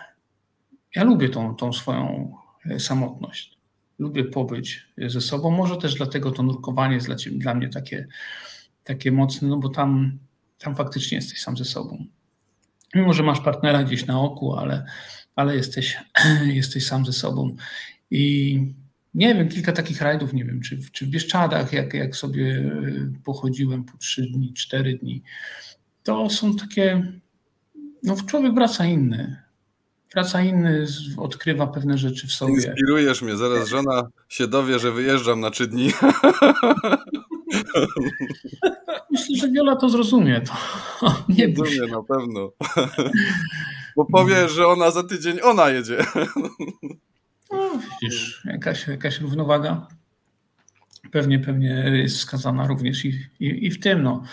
[0.95, 2.33] ja lubię tą, tą swoją
[2.65, 3.57] e, samotność.
[3.99, 5.51] Lubię pobyć ze sobą.
[5.51, 8.07] Może też dlatego to nurkowanie jest dla, dla mnie takie,
[8.83, 10.19] takie mocne, no bo tam,
[10.57, 12.05] tam faktycznie jesteś sam ze sobą.
[12.95, 14.85] Mimo, że masz partnera gdzieś na oku, ale
[15.39, 15.97] ale jesteś,
[16.61, 17.55] jesteś sam ze sobą.
[18.11, 18.59] I
[19.13, 23.11] nie wiem, kilka takich rajdów, nie wiem, czy, czy w Bieszczadach, jak, jak sobie e,
[23.23, 25.23] pochodziłem po trzy dni, cztery dni,
[26.03, 27.11] to są takie,
[28.03, 29.43] no człowiek wraca inny.
[30.13, 30.85] Wraca inny,
[31.17, 32.53] odkrywa pewne rzeczy w sobie.
[32.53, 35.91] Inspirujesz mnie, zaraz żona się dowie, że wyjeżdżam na trzy dni.
[39.11, 40.41] Myślę, że Wiola to zrozumie.
[40.41, 40.53] To
[41.37, 42.51] nie zrozumie na pewno.
[43.95, 46.05] Bo powie, że ona za tydzień ona jedzie.
[47.51, 49.87] No, widzisz, jakaś, jakaś równowaga
[51.11, 54.03] pewnie, pewnie jest wskazana również i, i, i w tym.
[54.03, 54.23] No.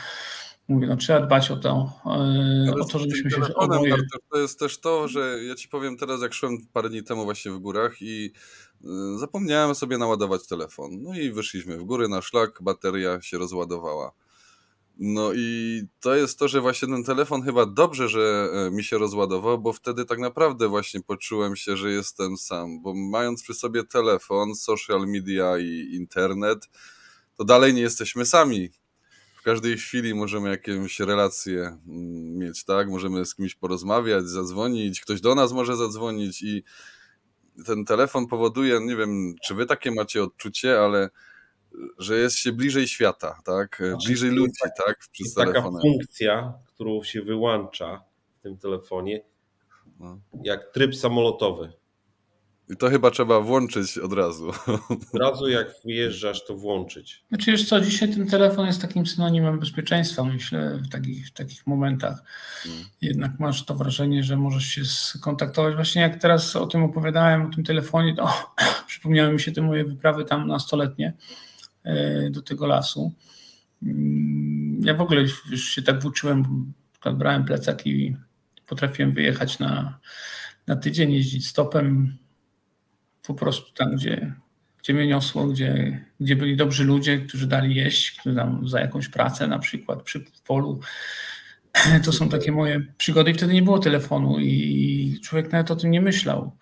[0.69, 3.97] Mówię, no, trzeba dbać o to, e, o to żebyśmy się oboje...
[4.31, 7.53] To jest też to, że ja ci powiem teraz, jak szłem parę dni temu właśnie
[7.53, 8.33] w górach i
[8.85, 11.03] e, zapomniałem sobie naładować telefon.
[11.03, 14.12] No i wyszliśmy w góry na szlak, bateria się rozładowała.
[14.97, 18.99] No i to jest to, że właśnie ten telefon chyba dobrze, że e, mi się
[18.99, 23.84] rozładował, bo wtedy tak naprawdę właśnie poczułem się, że jestem sam, bo mając przy sobie
[23.84, 26.68] telefon, social media i internet,
[27.36, 28.70] to dalej nie jesteśmy sami
[29.47, 32.88] każdej chwili możemy jakąś relację mm, mieć, tak?
[32.88, 36.64] Możemy z kimś porozmawiać, zadzwonić, ktoś do nas może zadzwonić i
[37.66, 41.11] ten telefon powoduje, nie wiem, czy wy takie macie odczucie, ale
[41.99, 43.77] że jest się bliżej świata, tak?
[43.77, 44.99] Znaczy, bliżej ludzi, tak?
[45.12, 48.05] Przez jest taka funkcja, którą się wyłącza
[48.39, 49.22] w tym telefonie,
[50.01, 50.20] no.
[50.43, 51.72] jak tryb samolotowy.
[52.68, 54.51] I to chyba trzeba włączyć od razu.
[55.12, 57.24] Od razu jak wyjeżdżasz, to włączyć.
[57.29, 61.66] Znaczy już co, dzisiaj ten telefon jest takim synonimem bezpieczeństwa, myślę, w takich, w takich
[61.66, 62.22] momentach.
[62.62, 62.85] Hmm.
[63.01, 65.74] Jednak masz to wrażenie, że możesz się skontaktować.
[65.74, 68.29] Właśnie jak teraz o tym opowiadałem, o tym telefonie, to
[68.87, 71.45] przypomniały mi się te moje wyprawy tam nastoletnie e,
[72.30, 73.12] do tego lasu.
[73.82, 76.72] Mm, ja w ogóle już się tak włóczyłem,
[77.14, 78.16] brałem plecak i
[78.66, 79.99] potrafiłem wyjechać na,
[80.66, 82.16] na tydzień, jeździć stopem
[83.26, 84.34] po prostu tam, gdzie,
[84.82, 89.09] gdzie mnie niosło, gdzie, gdzie byli dobrzy ludzie, którzy dali jeść, którzy tam za jakąś
[89.09, 90.80] pracę na przykład przy polu.
[92.05, 95.91] To są takie moje przygody i wtedy nie było telefonu i człowiek nawet o tym
[95.91, 96.57] nie myślał.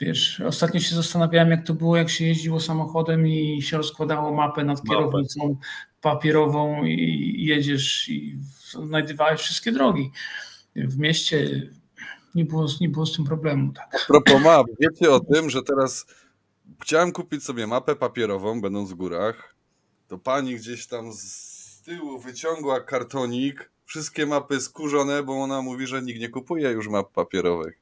[0.00, 4.64] Wiesz, ostatnio się zastanawiałem, jak to było, jak się jeździło samochodem i się rozkładało mapę
[4.64, 5.56] nad kierownicą
[6.00, 8.38] papierową i jedziesz i
[8.84, 10.10] znajdowałeś wszystkie drogi.
[10.76, 11.68] W mieście
[12.34, 13.72] nie było, nie było z tym problemu.
[13.72, 13.94] Tak.
[13.94, 16.06] A propos map, wiecie o tym, że teraz
[16.82, 19.54] chciałem kupić sobie mapę papierową, będąc w górach,
[20.08, 26.02] to pani gdzieś tam z tyłu wyciągła kartonik, wszystkie mapy skurzone, bo ona mówi, że
[26.02, 27.79] nikt nie kupuje już map papierowych.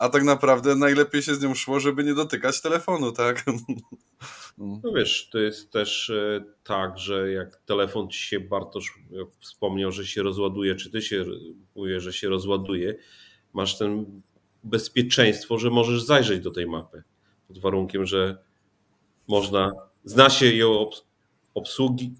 [0.00, 3.44] A tak naprawdę najlepiej się z nią szło, żeby nie dotykać telefonu, tak?
[4.58, 8.98] No wiesz, to jest też e, tak, że jak telefon ci się Bartosz
[9.40, 11.24] wspomniał, że się rozładuje, czy ty się
[11.74, 12.94] mówię, że się rozładuje,
[13.52, 14.22] masz ten
[14.64, 17.02] bezpieczeństwo, że możesz zajrzeć do tej mapy.
[17.48, 18.38] Pod warunkiem, że
[19.28, 19.72] można,
[20.04, 20.90] zna się ją
[21.54, 22.14] obsługi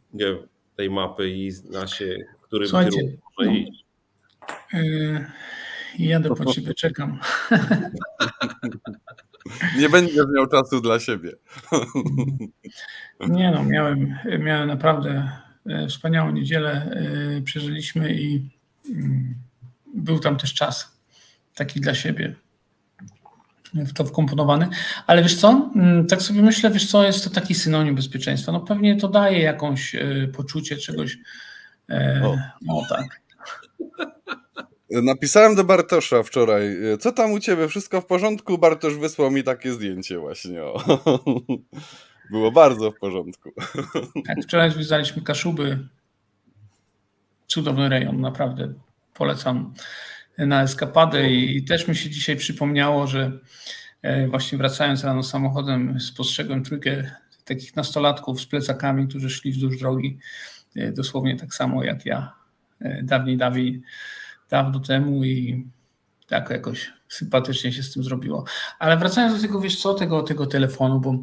[0.77, 3.85] tej mapy i zna się, w którym Słuchajcie, kierunku może no, iść.
[4.73, 5.27] Yy,
[5.99, 7.19] jadę po ciebie, czekam.
[9.79, 11.33] Nie będziesz miał czasu dla siebie.
[13.29, 15.31] Nie no, miałem, miałem naprawdę
[15.67, 16.97] e, wspaniałą niedzielę.
[17.39, 18.51] E, przeżyliśmy i
[18.89, 19.35] mm,
[19.95, 21.01] był tam też czas
[21.55, 22.35] taki dla siebie
[23.75, 24.69] w to wkomponowany.
[25.07, 28.53] Ale wiesz co, mm, tak sobie myślę, wiesz co, jest to taki synonim bezpieczeństwa.
[28.53, 29.97] No pewnie to daje jakąś
[30.37, 31.19] poczucie czegoś.
[31.91, 32.39] E, o.
[32.69, 33.21] o tak.
[34.91, 38.59] Napisałem do Bartosza wczoraj, co tam u ciebie, wszystko w porządku?
[38.59, 40.63] Bartosz wysłał mi takie zdjęcie właśnie.
[40.63, 40.85] O.
[42.31, 43.53] Było bardzo w porządku.
[44.27, 45.89] Tak, wczoraj zwiedzaliśmy Kaszuby.
[47.47, 48.75] Cudowny rejon, naprawdę
[49.15, 49.75] polecam
[50.39, 53.33] na eskapadę i też mi się dzisiaj przypomniało, że
[54.03, 57.11] e, właśnie wracając rano samochodem spostrzegłem trójkę
[57.45, 60.19] takich nastolatków z plecakami, którzy szli wzdłuż drogi,
[60.77, 62.33] e, dosłownie tak samo jak ja
[62.81, 63.83] e, dawniej, dawniej,
[64.51, 65.67] dawno temu i
[66.27, 68.45] tak jakoś sympatycznie się z tym zrobiło.
[68.79, 71.15] Ale wracając do tego, wiesz co, tego, tego telefonu, bo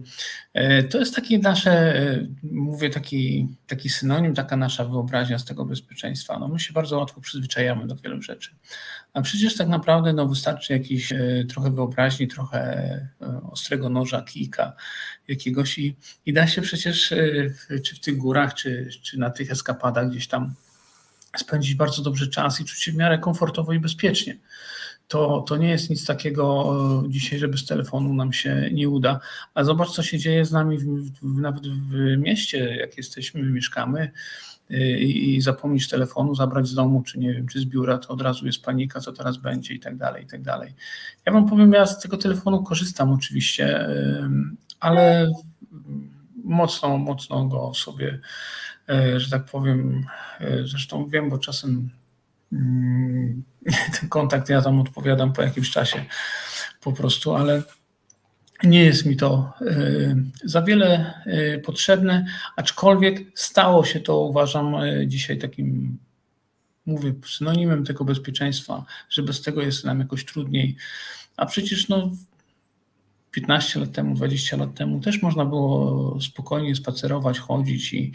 [0.54, 5.66] e, to jest takie nasze, e, mówię, taki, taki synonim, taka nasza wyobraźnia z tego
[5.66, 6.40] bezpieczeństwa.
[6.40, 8.56] No my się bardzo łatwo przyzwyczajamy do wielu rzeczy.
[9.14, 13.10] A przecież tak naprawdę no, wystarczy jakiś e, trochę wyobraźni, trochę
[13.52, 14.74] ostrego noża, kijka
[15.28, 17.14] jakiegoś i, i da się przecież
[17.84, 20.56] czy w tych górach, czy, czy na tych eskapadach gdzieś tam
[21.40, 24.38] spędzić bardzo dobrze czas i czuć się w miarę komfortowo i bezpiecznie
[25.08, 26.74] to, to nie jest nic takiego
[27.06, 29.20] e, dzisiaj, że bez telefonu nam się nie uda.
[29.54, 34.12] A zobacz, co się dzieje z nami w, w, nawet w mieście, jak jesteśmy, mieszkamy
[34.72, 38.10] e, i, i zapomnisz telefonu zabrać z domu, czy nie wiem, czy z biura, to
[38.10, 40.74] od razu jest panika, co teraz będzie i tak dalej, i tak dalej.
[41.26, 44.30] Ja wam powiem, ja z tego telefonu korzystam oczywiście, e,
[44.80, 45.32] ale
[46.44, 48.20] mocno, mocno go sobie,
[49.18, 50.06] że tak powiem,
[50.64, 51.90] zresztą wiem, bo czasem
[52.54, 53.44] Mm,
[54.00, 56.06] ten kontakt ja tam odpowiadam po jakimś czasie
[56.82, 57.64] po prostu, ale
[58.64, 61.14] nie jest mi to y, za wiele
[61.66, 62.26] potrzebne,
[62.56, 64.76] aczkolwiek stało się to, uważam,
[65.06, 65.98] dzisiaj takim,
[66.86, 70.76] mówię, synonimem tego bezpieczeństwa, że bez tego jest nam jakoś trudniej.
[71.38, 72.12] A przecież no,
[73.38, 78.12] 15 lat temu, 20 lat temu też można było spokojnie spacerować, chodzić i,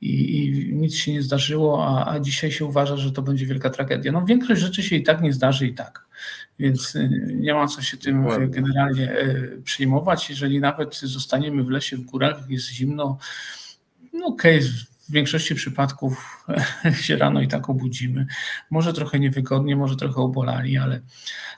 [0.00, 3.70] i, i nic się nie zdarzyło, a, a, dzisiaj się uważa, że to będzie wielka
[3.70, 4.12] tragedia.
[4.12, 6.06] No większość rzeczy się i tak nie zdarzy i tak.
[6.58, 10.30] Więc y, nie ma co się tym generalnie y, przejmować.
[10.30, 13.18] Jeżeli nawet zostaniemy w lesie, w górach, jest zimno,
[14.12, 14.70] no okej, okay,
[15.08, 16.46] w większości przypadków
[17.04, 18.26] się rano i tak obudzimy.
[18.70, 21.00] Może trochę niewygodnie, może trochę obolali, ale,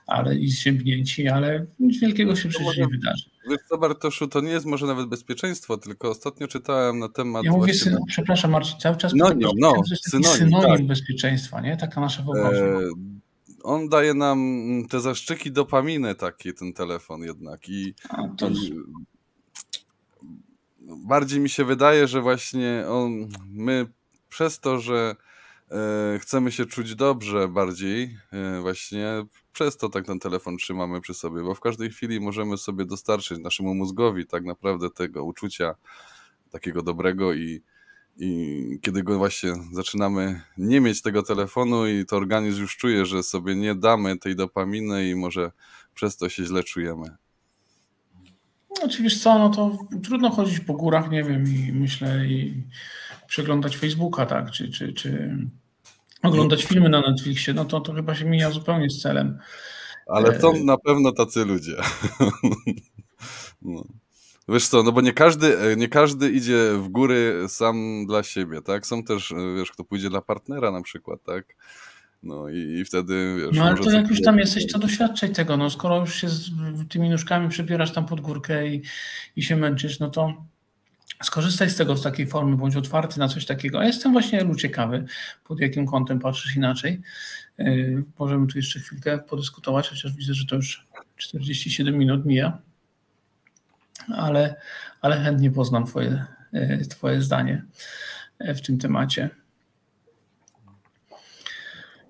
[0.07, 3.31] ale i zziębnięci, ale nic wielkiego się przecież nie wydarzy.
[3.51, 7.45] Wiesz co, Bartoszu, to nie jest może nawet bezpieczeństwo, tylko ostatnio czytałem na temat...
[7.45, 7.99] Ja mówię, syn...
[8.09, 9.13] przepraszam Marcin, cały czas...
[9.13, 9.73] Synonim, no,
[10.11, 10.87] synonim, synonim tak.
[10.87, 11.77] bezpieczeństwa, nie?
[11.77, 12.67] Taka nasza wyobraźnia.
[12.67, 12.91] E,
[13.63, 14.39] on daje nam
[14.91, 17.95] te zaszczyki dopaminy taki, ten telefon jednak i...
[18.09, 18.49] A, to...
[18.49, 18.75] i
[20.89, 23.87] bardziej mi się wydaje, że właśnie on, my
[24.29, 25.17] przez to, że
[25.71, 29.07] e, chcemy się czuć dobrze bardziej, e, właśnie
[29.53, 33.39] przez to tak ten telefon trzymamy przy sobie, bo w każdej chwili możemy sobie dostarczyć
[33.39, 35.75] naszemu mózgowi tak naprawdę tego uczucia
[36.51, 37.63] takiego dobrego i,
[38.17, 43.23] i kiedy go właśnie zaczynamy nie mieć tego telefonu i to organizm już czuje, że
[43.23, 45.53] sobie nie damy tej dopaminy i może
[45.95, 47.17] przez to się źle czujemy.
[48.77, 52.63] Znaczy wiesz co, no to trudno chodzić po górach, nie wiem, i myślę i
[53.27, 55.39] przeglądać Facebooka, tak, czy, czy, czy
[56.23, 59.39] oglądać filmy na Netflixie, no to, to chyba się mija zupełnie z celem.
[60.07, 61.77] Ale są e, na pewno tacy ludzie.
[63.63, 63.85] No.
[64.49, 68.87] Wiesz co, no bo nie każdy, nie każdy idzie w góry sam dla siebie, tak?
[68.87, 71.57] Są też, wiesz, kto pójdzie dla partnera na przykład, tak?
[72.23, 73.57] No i, i wtedy wiesz.
[73.57, 75.57] No ale to jak już tam jesteś, to doświadczaj tego.
[75.57, 76.51] No skoro już się z
[76.89, 78.83] tymi nóżkami przebierasz tam pod górkę i,
[79.37, 80.35] i się męczysz, no to
[81.23, 83.81] skorzystaj z tego, z takiej formy, bądź otwarty na coś takiego.
[83.81, 85.05] A jestem właśnie Elu ciekawy,
[85.45, 87.01] pod jakim kątem patrzysz inaczej.
[87.59, 92.59] Yy, możemy tu jeszcze chwilkę podyskutować, chociaż widzę, że to już 47 minut mija.
[94.15, 94.55] Ale,
[95.01, 97.65] ale chętnie poznam twoje, yy, twoje zdanie
[98.41, 99.31] yy, w tym temacie.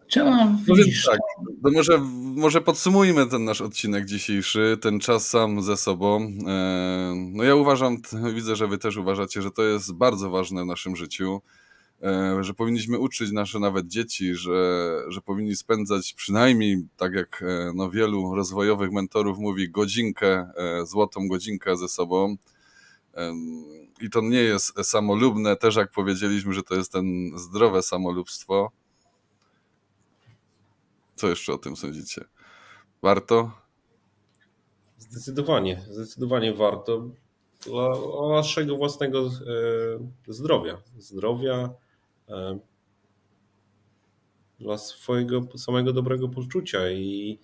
[0.09, 1.19] Trzeba, widzisz, tak,
[1.63, 1.99] to może,
[2.37, 6.33] może podsumujmy ten nasz odcinek dzisiejszy, ten czas sam ze sobą.
[6.47, 7.97] E, no ja uważam,
[8.35, 11.41] widzę, że wy też uważacie, że to jest bardzo ważne w naszym życiu,
[12.03, 17.73] e, że powinniśmy uczyć nasze nawet dzieci, że, że powinni spędzać przynajmniej, tak jak e,
[17.75, 20.51] no, wielu rozwojowych mentorów mówi, godzinkę,
[20.85, 22.37] złotą godzinkę ze sobą.
[24.01, 27.05] I to nie jest samolubne, też jak powiedzieliśmy, że to jest ten
[27.39, 28.73] zdrowe samolubstwo
[31.19, 32.25] co jeszcze o tym sądzicie?
[33.03, 33.53] Warto?
[34.99, 37.11] Zdecydowanie, zdecydowanie warto
[37.67, 37.89] dla
[38.29, 40.83] naszego własnego e, zdrowia.
[40.99, 41.71] Zdrowia,
[42.29, 42.59] e,
[44.61, 47.39] dla swojego samego dobrego poczucia i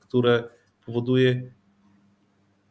[0.00, 0.48] które
[0.86, 1.54] powoduje,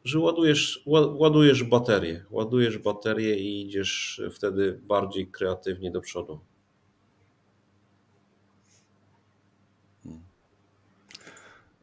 [0.03, 0.83] że ładujesz,
[1.19, 6.39] ładujesz baterię, ładujesz baterię i idziesz wtedy bardziej kreatywnie do przodu.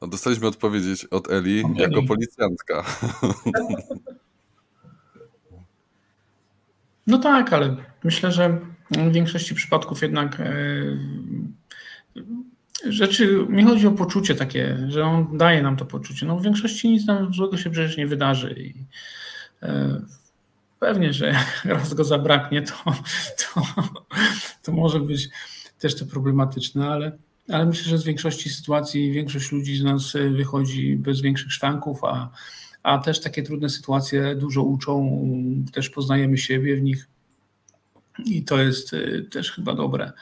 [0.07, 2.85] Dostaliśmy odpowiedź od Eli jako policjantka.
[7.07, 10.53] No tak, ale myślę, że w większości przypadków jednak e,
[12.87, 16.27] rzeczy, mi chodzi o poczucie takie, że on daje nam to poczucie.
[16.27, 18.75] No w większości nic nam złego się przecież nie wydarzy i
[19.63, 20.01] e,
[20.81, 22.75] pewnie, że jak raz go zabraknie, to,
[23.55, 23.63] to,
[24.63, 25.29] to może być
[25.79, 27.19] też to problematyczne, ale
[27.49, 32.05] ale myślę, że z większości sytuacji większość ludzi z nas e, wychodzi bez większych szwanków,
[32.05, 32.31] a,
[32.83, 35.25] a też takie trudne sytuacje dużo uczą,
[35.73, 37.09] też poznajemy siebie w nich
[38.25, 40.13] i to jest e, też chyba dobre.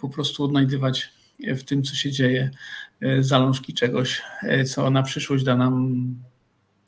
[0.00, 2.50] Po prostu odnajdywać w tym, co się dzieje,
[3.00, 4.22] e, zalążki czegoś,
[4.66, 6.04] co na przyszłość da nam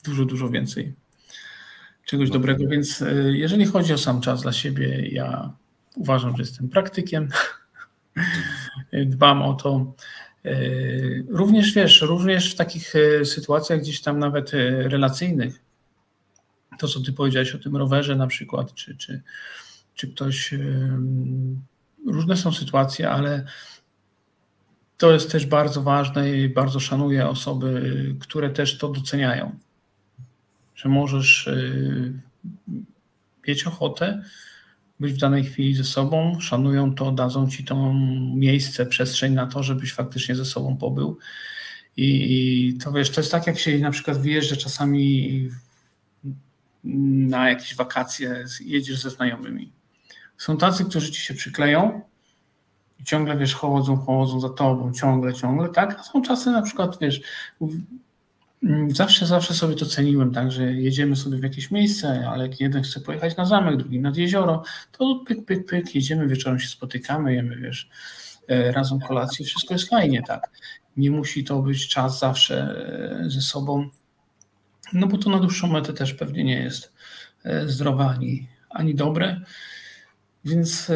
[0.05, 0.95] dużo, dużo więcej
[2.05, 2.69] czegoś dobrego.
[2.69, 5.53] Więc jeżeli chodzi o sam czas dla siebie, ja
[5.97, 7.29] uważam, że jestem praktykiem
[8.93, 9.95] dbam o to.
[10.45, 10.53] E,
[11.29, 15.63] również wiesz, również w takich e, sytuacjach gdzieś tam nawet e, relacyjnych,
[16.79, 19.23] to co ty powiedziałeś o tym rowerze na przykład, czy, czy,
[19.95, 20.55] czy ktoś,
[22.07, 23.45] różne są sytuacje, ale
[24.97, 29.59] to jest też bardzo ważne i bardzo szanuję osoby, które też to doceniają,
[30.75, 31.51] że możesz
[33.49, 34.23] mieć ochotę
[35.01, 37.93] być w danej chwili ze sobą, szanują to, dadzą ci to
[38.35, 41.19] miejsce, przestrzeń na to, żebyś faktycznie ze sobą pobył.
[41.97, 45.49] I to wiesz, to jest tak, jak się na przykład wyjeżdża czasami
[46.85, 49.73] na jakieś wakacje, jedziesz ze znajomymi.
[50.39, 52.01] Są tacy, którzy ci się przykleją
[53.01, 55.97] i ciągle, wiesz, chodzą, chodzą za tobą, ciągle, ciągle, tak?
[56.01, 57.21] A są czasy na przykład, wiesz,
[58.89, 63.01] zawsze, zawsze sobie to ceniłem, tak, że jedziemy sobie w jakieś miejsce, ale jeden chce
[63.01, 67.57] pojechać na zamek, drugi nad jezioro, to pyk, pyk, pyk, jedziemy, wieczorem się spotykamy, jemy,
[67.57, 67.91] wiesz,
[68.49, 70.51] e, razem kolację, wszystko jest fajnie, tak.
[70.97, 72.57] Nie musi to być czas zawsze
[73.25, 73.91] e, ze sobą,
[74.93, 76.93] no bo to na dłuższą metę też pewnie nie jest
[77.45, 79.41] e, zdrowe ani, ani dobre.
[80.45, 80.93] Więc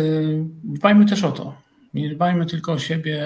[0.65, 1.64] dbajmy też o to.
[1.95, 3.21] Nie dbajmy tylko o siebie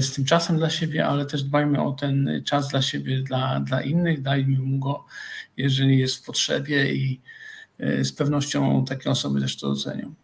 [0.00, 3.82] z tym czasem dla siebie, ale też dbajmy o ten czas dla siebie, dla, dla
[3.82, 4.22] innych.
[4.22, 5.04] Dajmy mu go,
[5.56, 7.20] jeżeli jest w potrzebie i
[8.02, 10.14] z pewnością takie osoby też to docenią.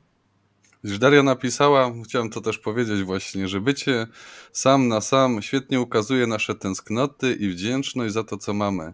[0.85, 4.07] Już Daria napisała, chciałem to też powiedzieć właśnie, że bycie
[4.53, 8.93] sam na sam świetnie ukazuje nasze tęsknoty i wdzięczność za to, co mamy.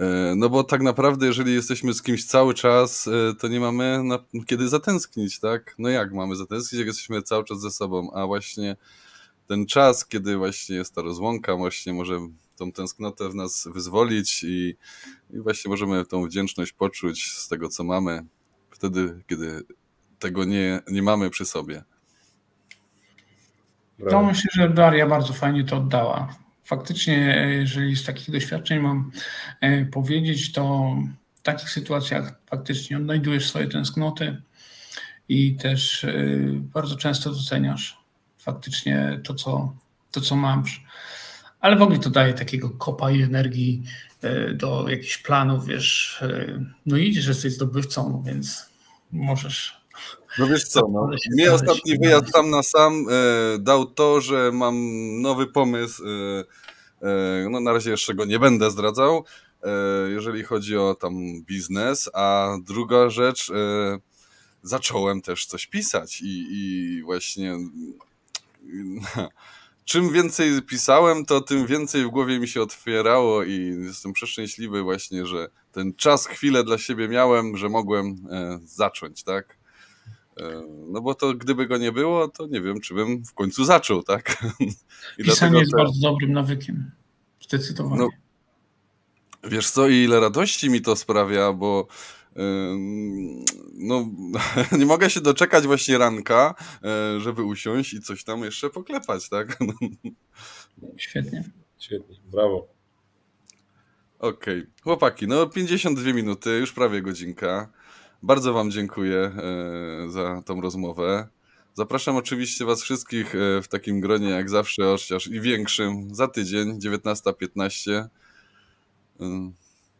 [0.00, 4.02] E, no bo tak naprawdę, jeżeli jesteśmy z kimś cały czas, e, to nie mamy
[4.04, 5.74] na, kiedy zatęsknić, tak?
[5.78, 8.76] No jak mamy zatęsknić, jak jesteśmy cały czas ze sobą, a właśnie
[9.46, 12.18] ten czas, kiedy właśnie jest ta rozłąka, właśnie może
[12.56, 14.76] tą tęsknotę w nas wyzwolić i,
[15.30, 18.24] i właśnie możemy tą wdzięczność poczuć z tego, co mamy,
[18.70, 19.62] wtedy, kiedy
[20.18, 21.84] tego nie, nie mamy przy sobie.
[23.98, 26.34] No myślę, że Daria bardzo fajnie to oddała.
[26.70, 29.10] Faktycznie, jeżeli z takich doświadczeń mam
[29.60, 30.96] e, powiedzieć, to
[31.34, 34.42] w takich sytuacjach faktycznie odnajdujesz swoje tęsknoty
[35.28, 36.14] i też e,
[36.54, 37.98] bardzo często doceniasz
[38.38, 39.74] faktycznie to, co,
[40.10, 40.84] to, co masz.
[41.60, 43.82] Ale w ogóle to daje takiego kopa i energii
[44.22, 46.22] e, do jakichś planów, wiesz,
[46.86, 48.70] no idziesz, jesteś zdobywcą, więc
[49.12, 49.79] możesz
[50.38, 54.76] no wiesz co, no, mnie ostatni wyjazd sam na sam e, dał to, że mam
[55.22, 59.24] nowy pomysł, e, e, no na razie jeszcze go nie będę zdradzał,
[59.62, 59.70] e,
[60.10, 63.98] jeżeli chodzi o tam biznes, a druga rzecz, e,
[64.62, 67.56] zacząłem też coś pisać i, i właśnie
[69.84, 75.26] czym więcej pisałem, to tym więcej w głowie mi się otwierało i jestem przeszczęśliwy właśnie,
[75.26, 79.59] że ten czas, chwilę dla siebie miałem, że mogłem e, zacząć, tak?
[80.40, 83.64] E, no bo to gdyby go nie było, to nie wiem, czy bym w końcu
[83.64, 84.36] zaczął, tak?
[85.18, 85.76] I Pisanie jest te...
[85.76, 86.90] bardzo dobrym nawykiem.
[87.40, 87.96] Zdecydowanie.
[87.98, 88.08] No,
[89.50, 91.86] wiesz co, i ile radości mi to sprawia, bo
[93.74, 94.08] no,
[94.78, 99.58] nie mogę się doczekać właśnie ranka, e, żeby usiąść i coś tam jeszcze poklepać, tak?
[100.96, 101.44] Świetnie.
[101.78, 102.68] Świetnie, brawo.
[104.18, 104.72] Okej, okay.
[104.82, 107.72] chłopaki, no 52 minuty, już prawie godzinka.
[108.22, 111.28] Bardzo Wam dziękuję e, za tą rozmowę.
[111.74, 116.78] Zapraszam oczywiście Was wszystkich e, w takim gronie jak zawsze, chociaż i większym, za tydzień,
[116.78, 117.92] 19.15.
[117.92, 118.08] E,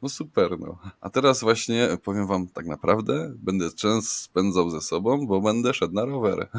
[0.03, 0.79] no super, no.
[1.01, 5.95] A teraz właśnie powiem Wam tak naprawdę, będę często spędzał ze sobą, bo będę szedł
[5.95, 6.49] na rower.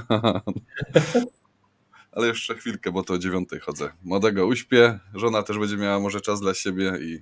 [2.11, 3.91] Ale jeszcze chwilkę, bo to o dziewiątej chodzę.
[4.03, 7.21] Młodego uśpię, żona też będzie miała może czas dla siebie i,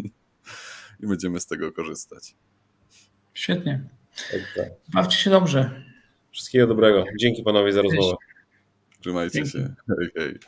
[1.00, 2.34] i będziemy z tego korzystać.
[3.38, 3.80] Świetnie.
[4.56, 5.82] Tak, Bawcie się dobrze.
[6.32, 7.04] Wszystkiego dobrego.
[7.20, 8.16] Dzięki panowie za rozmowę.
[9.00, 9.50] Trzymajcie Dzięki.
[9.50, 9.74] się.
[9.88, 10.38] Hej, hej.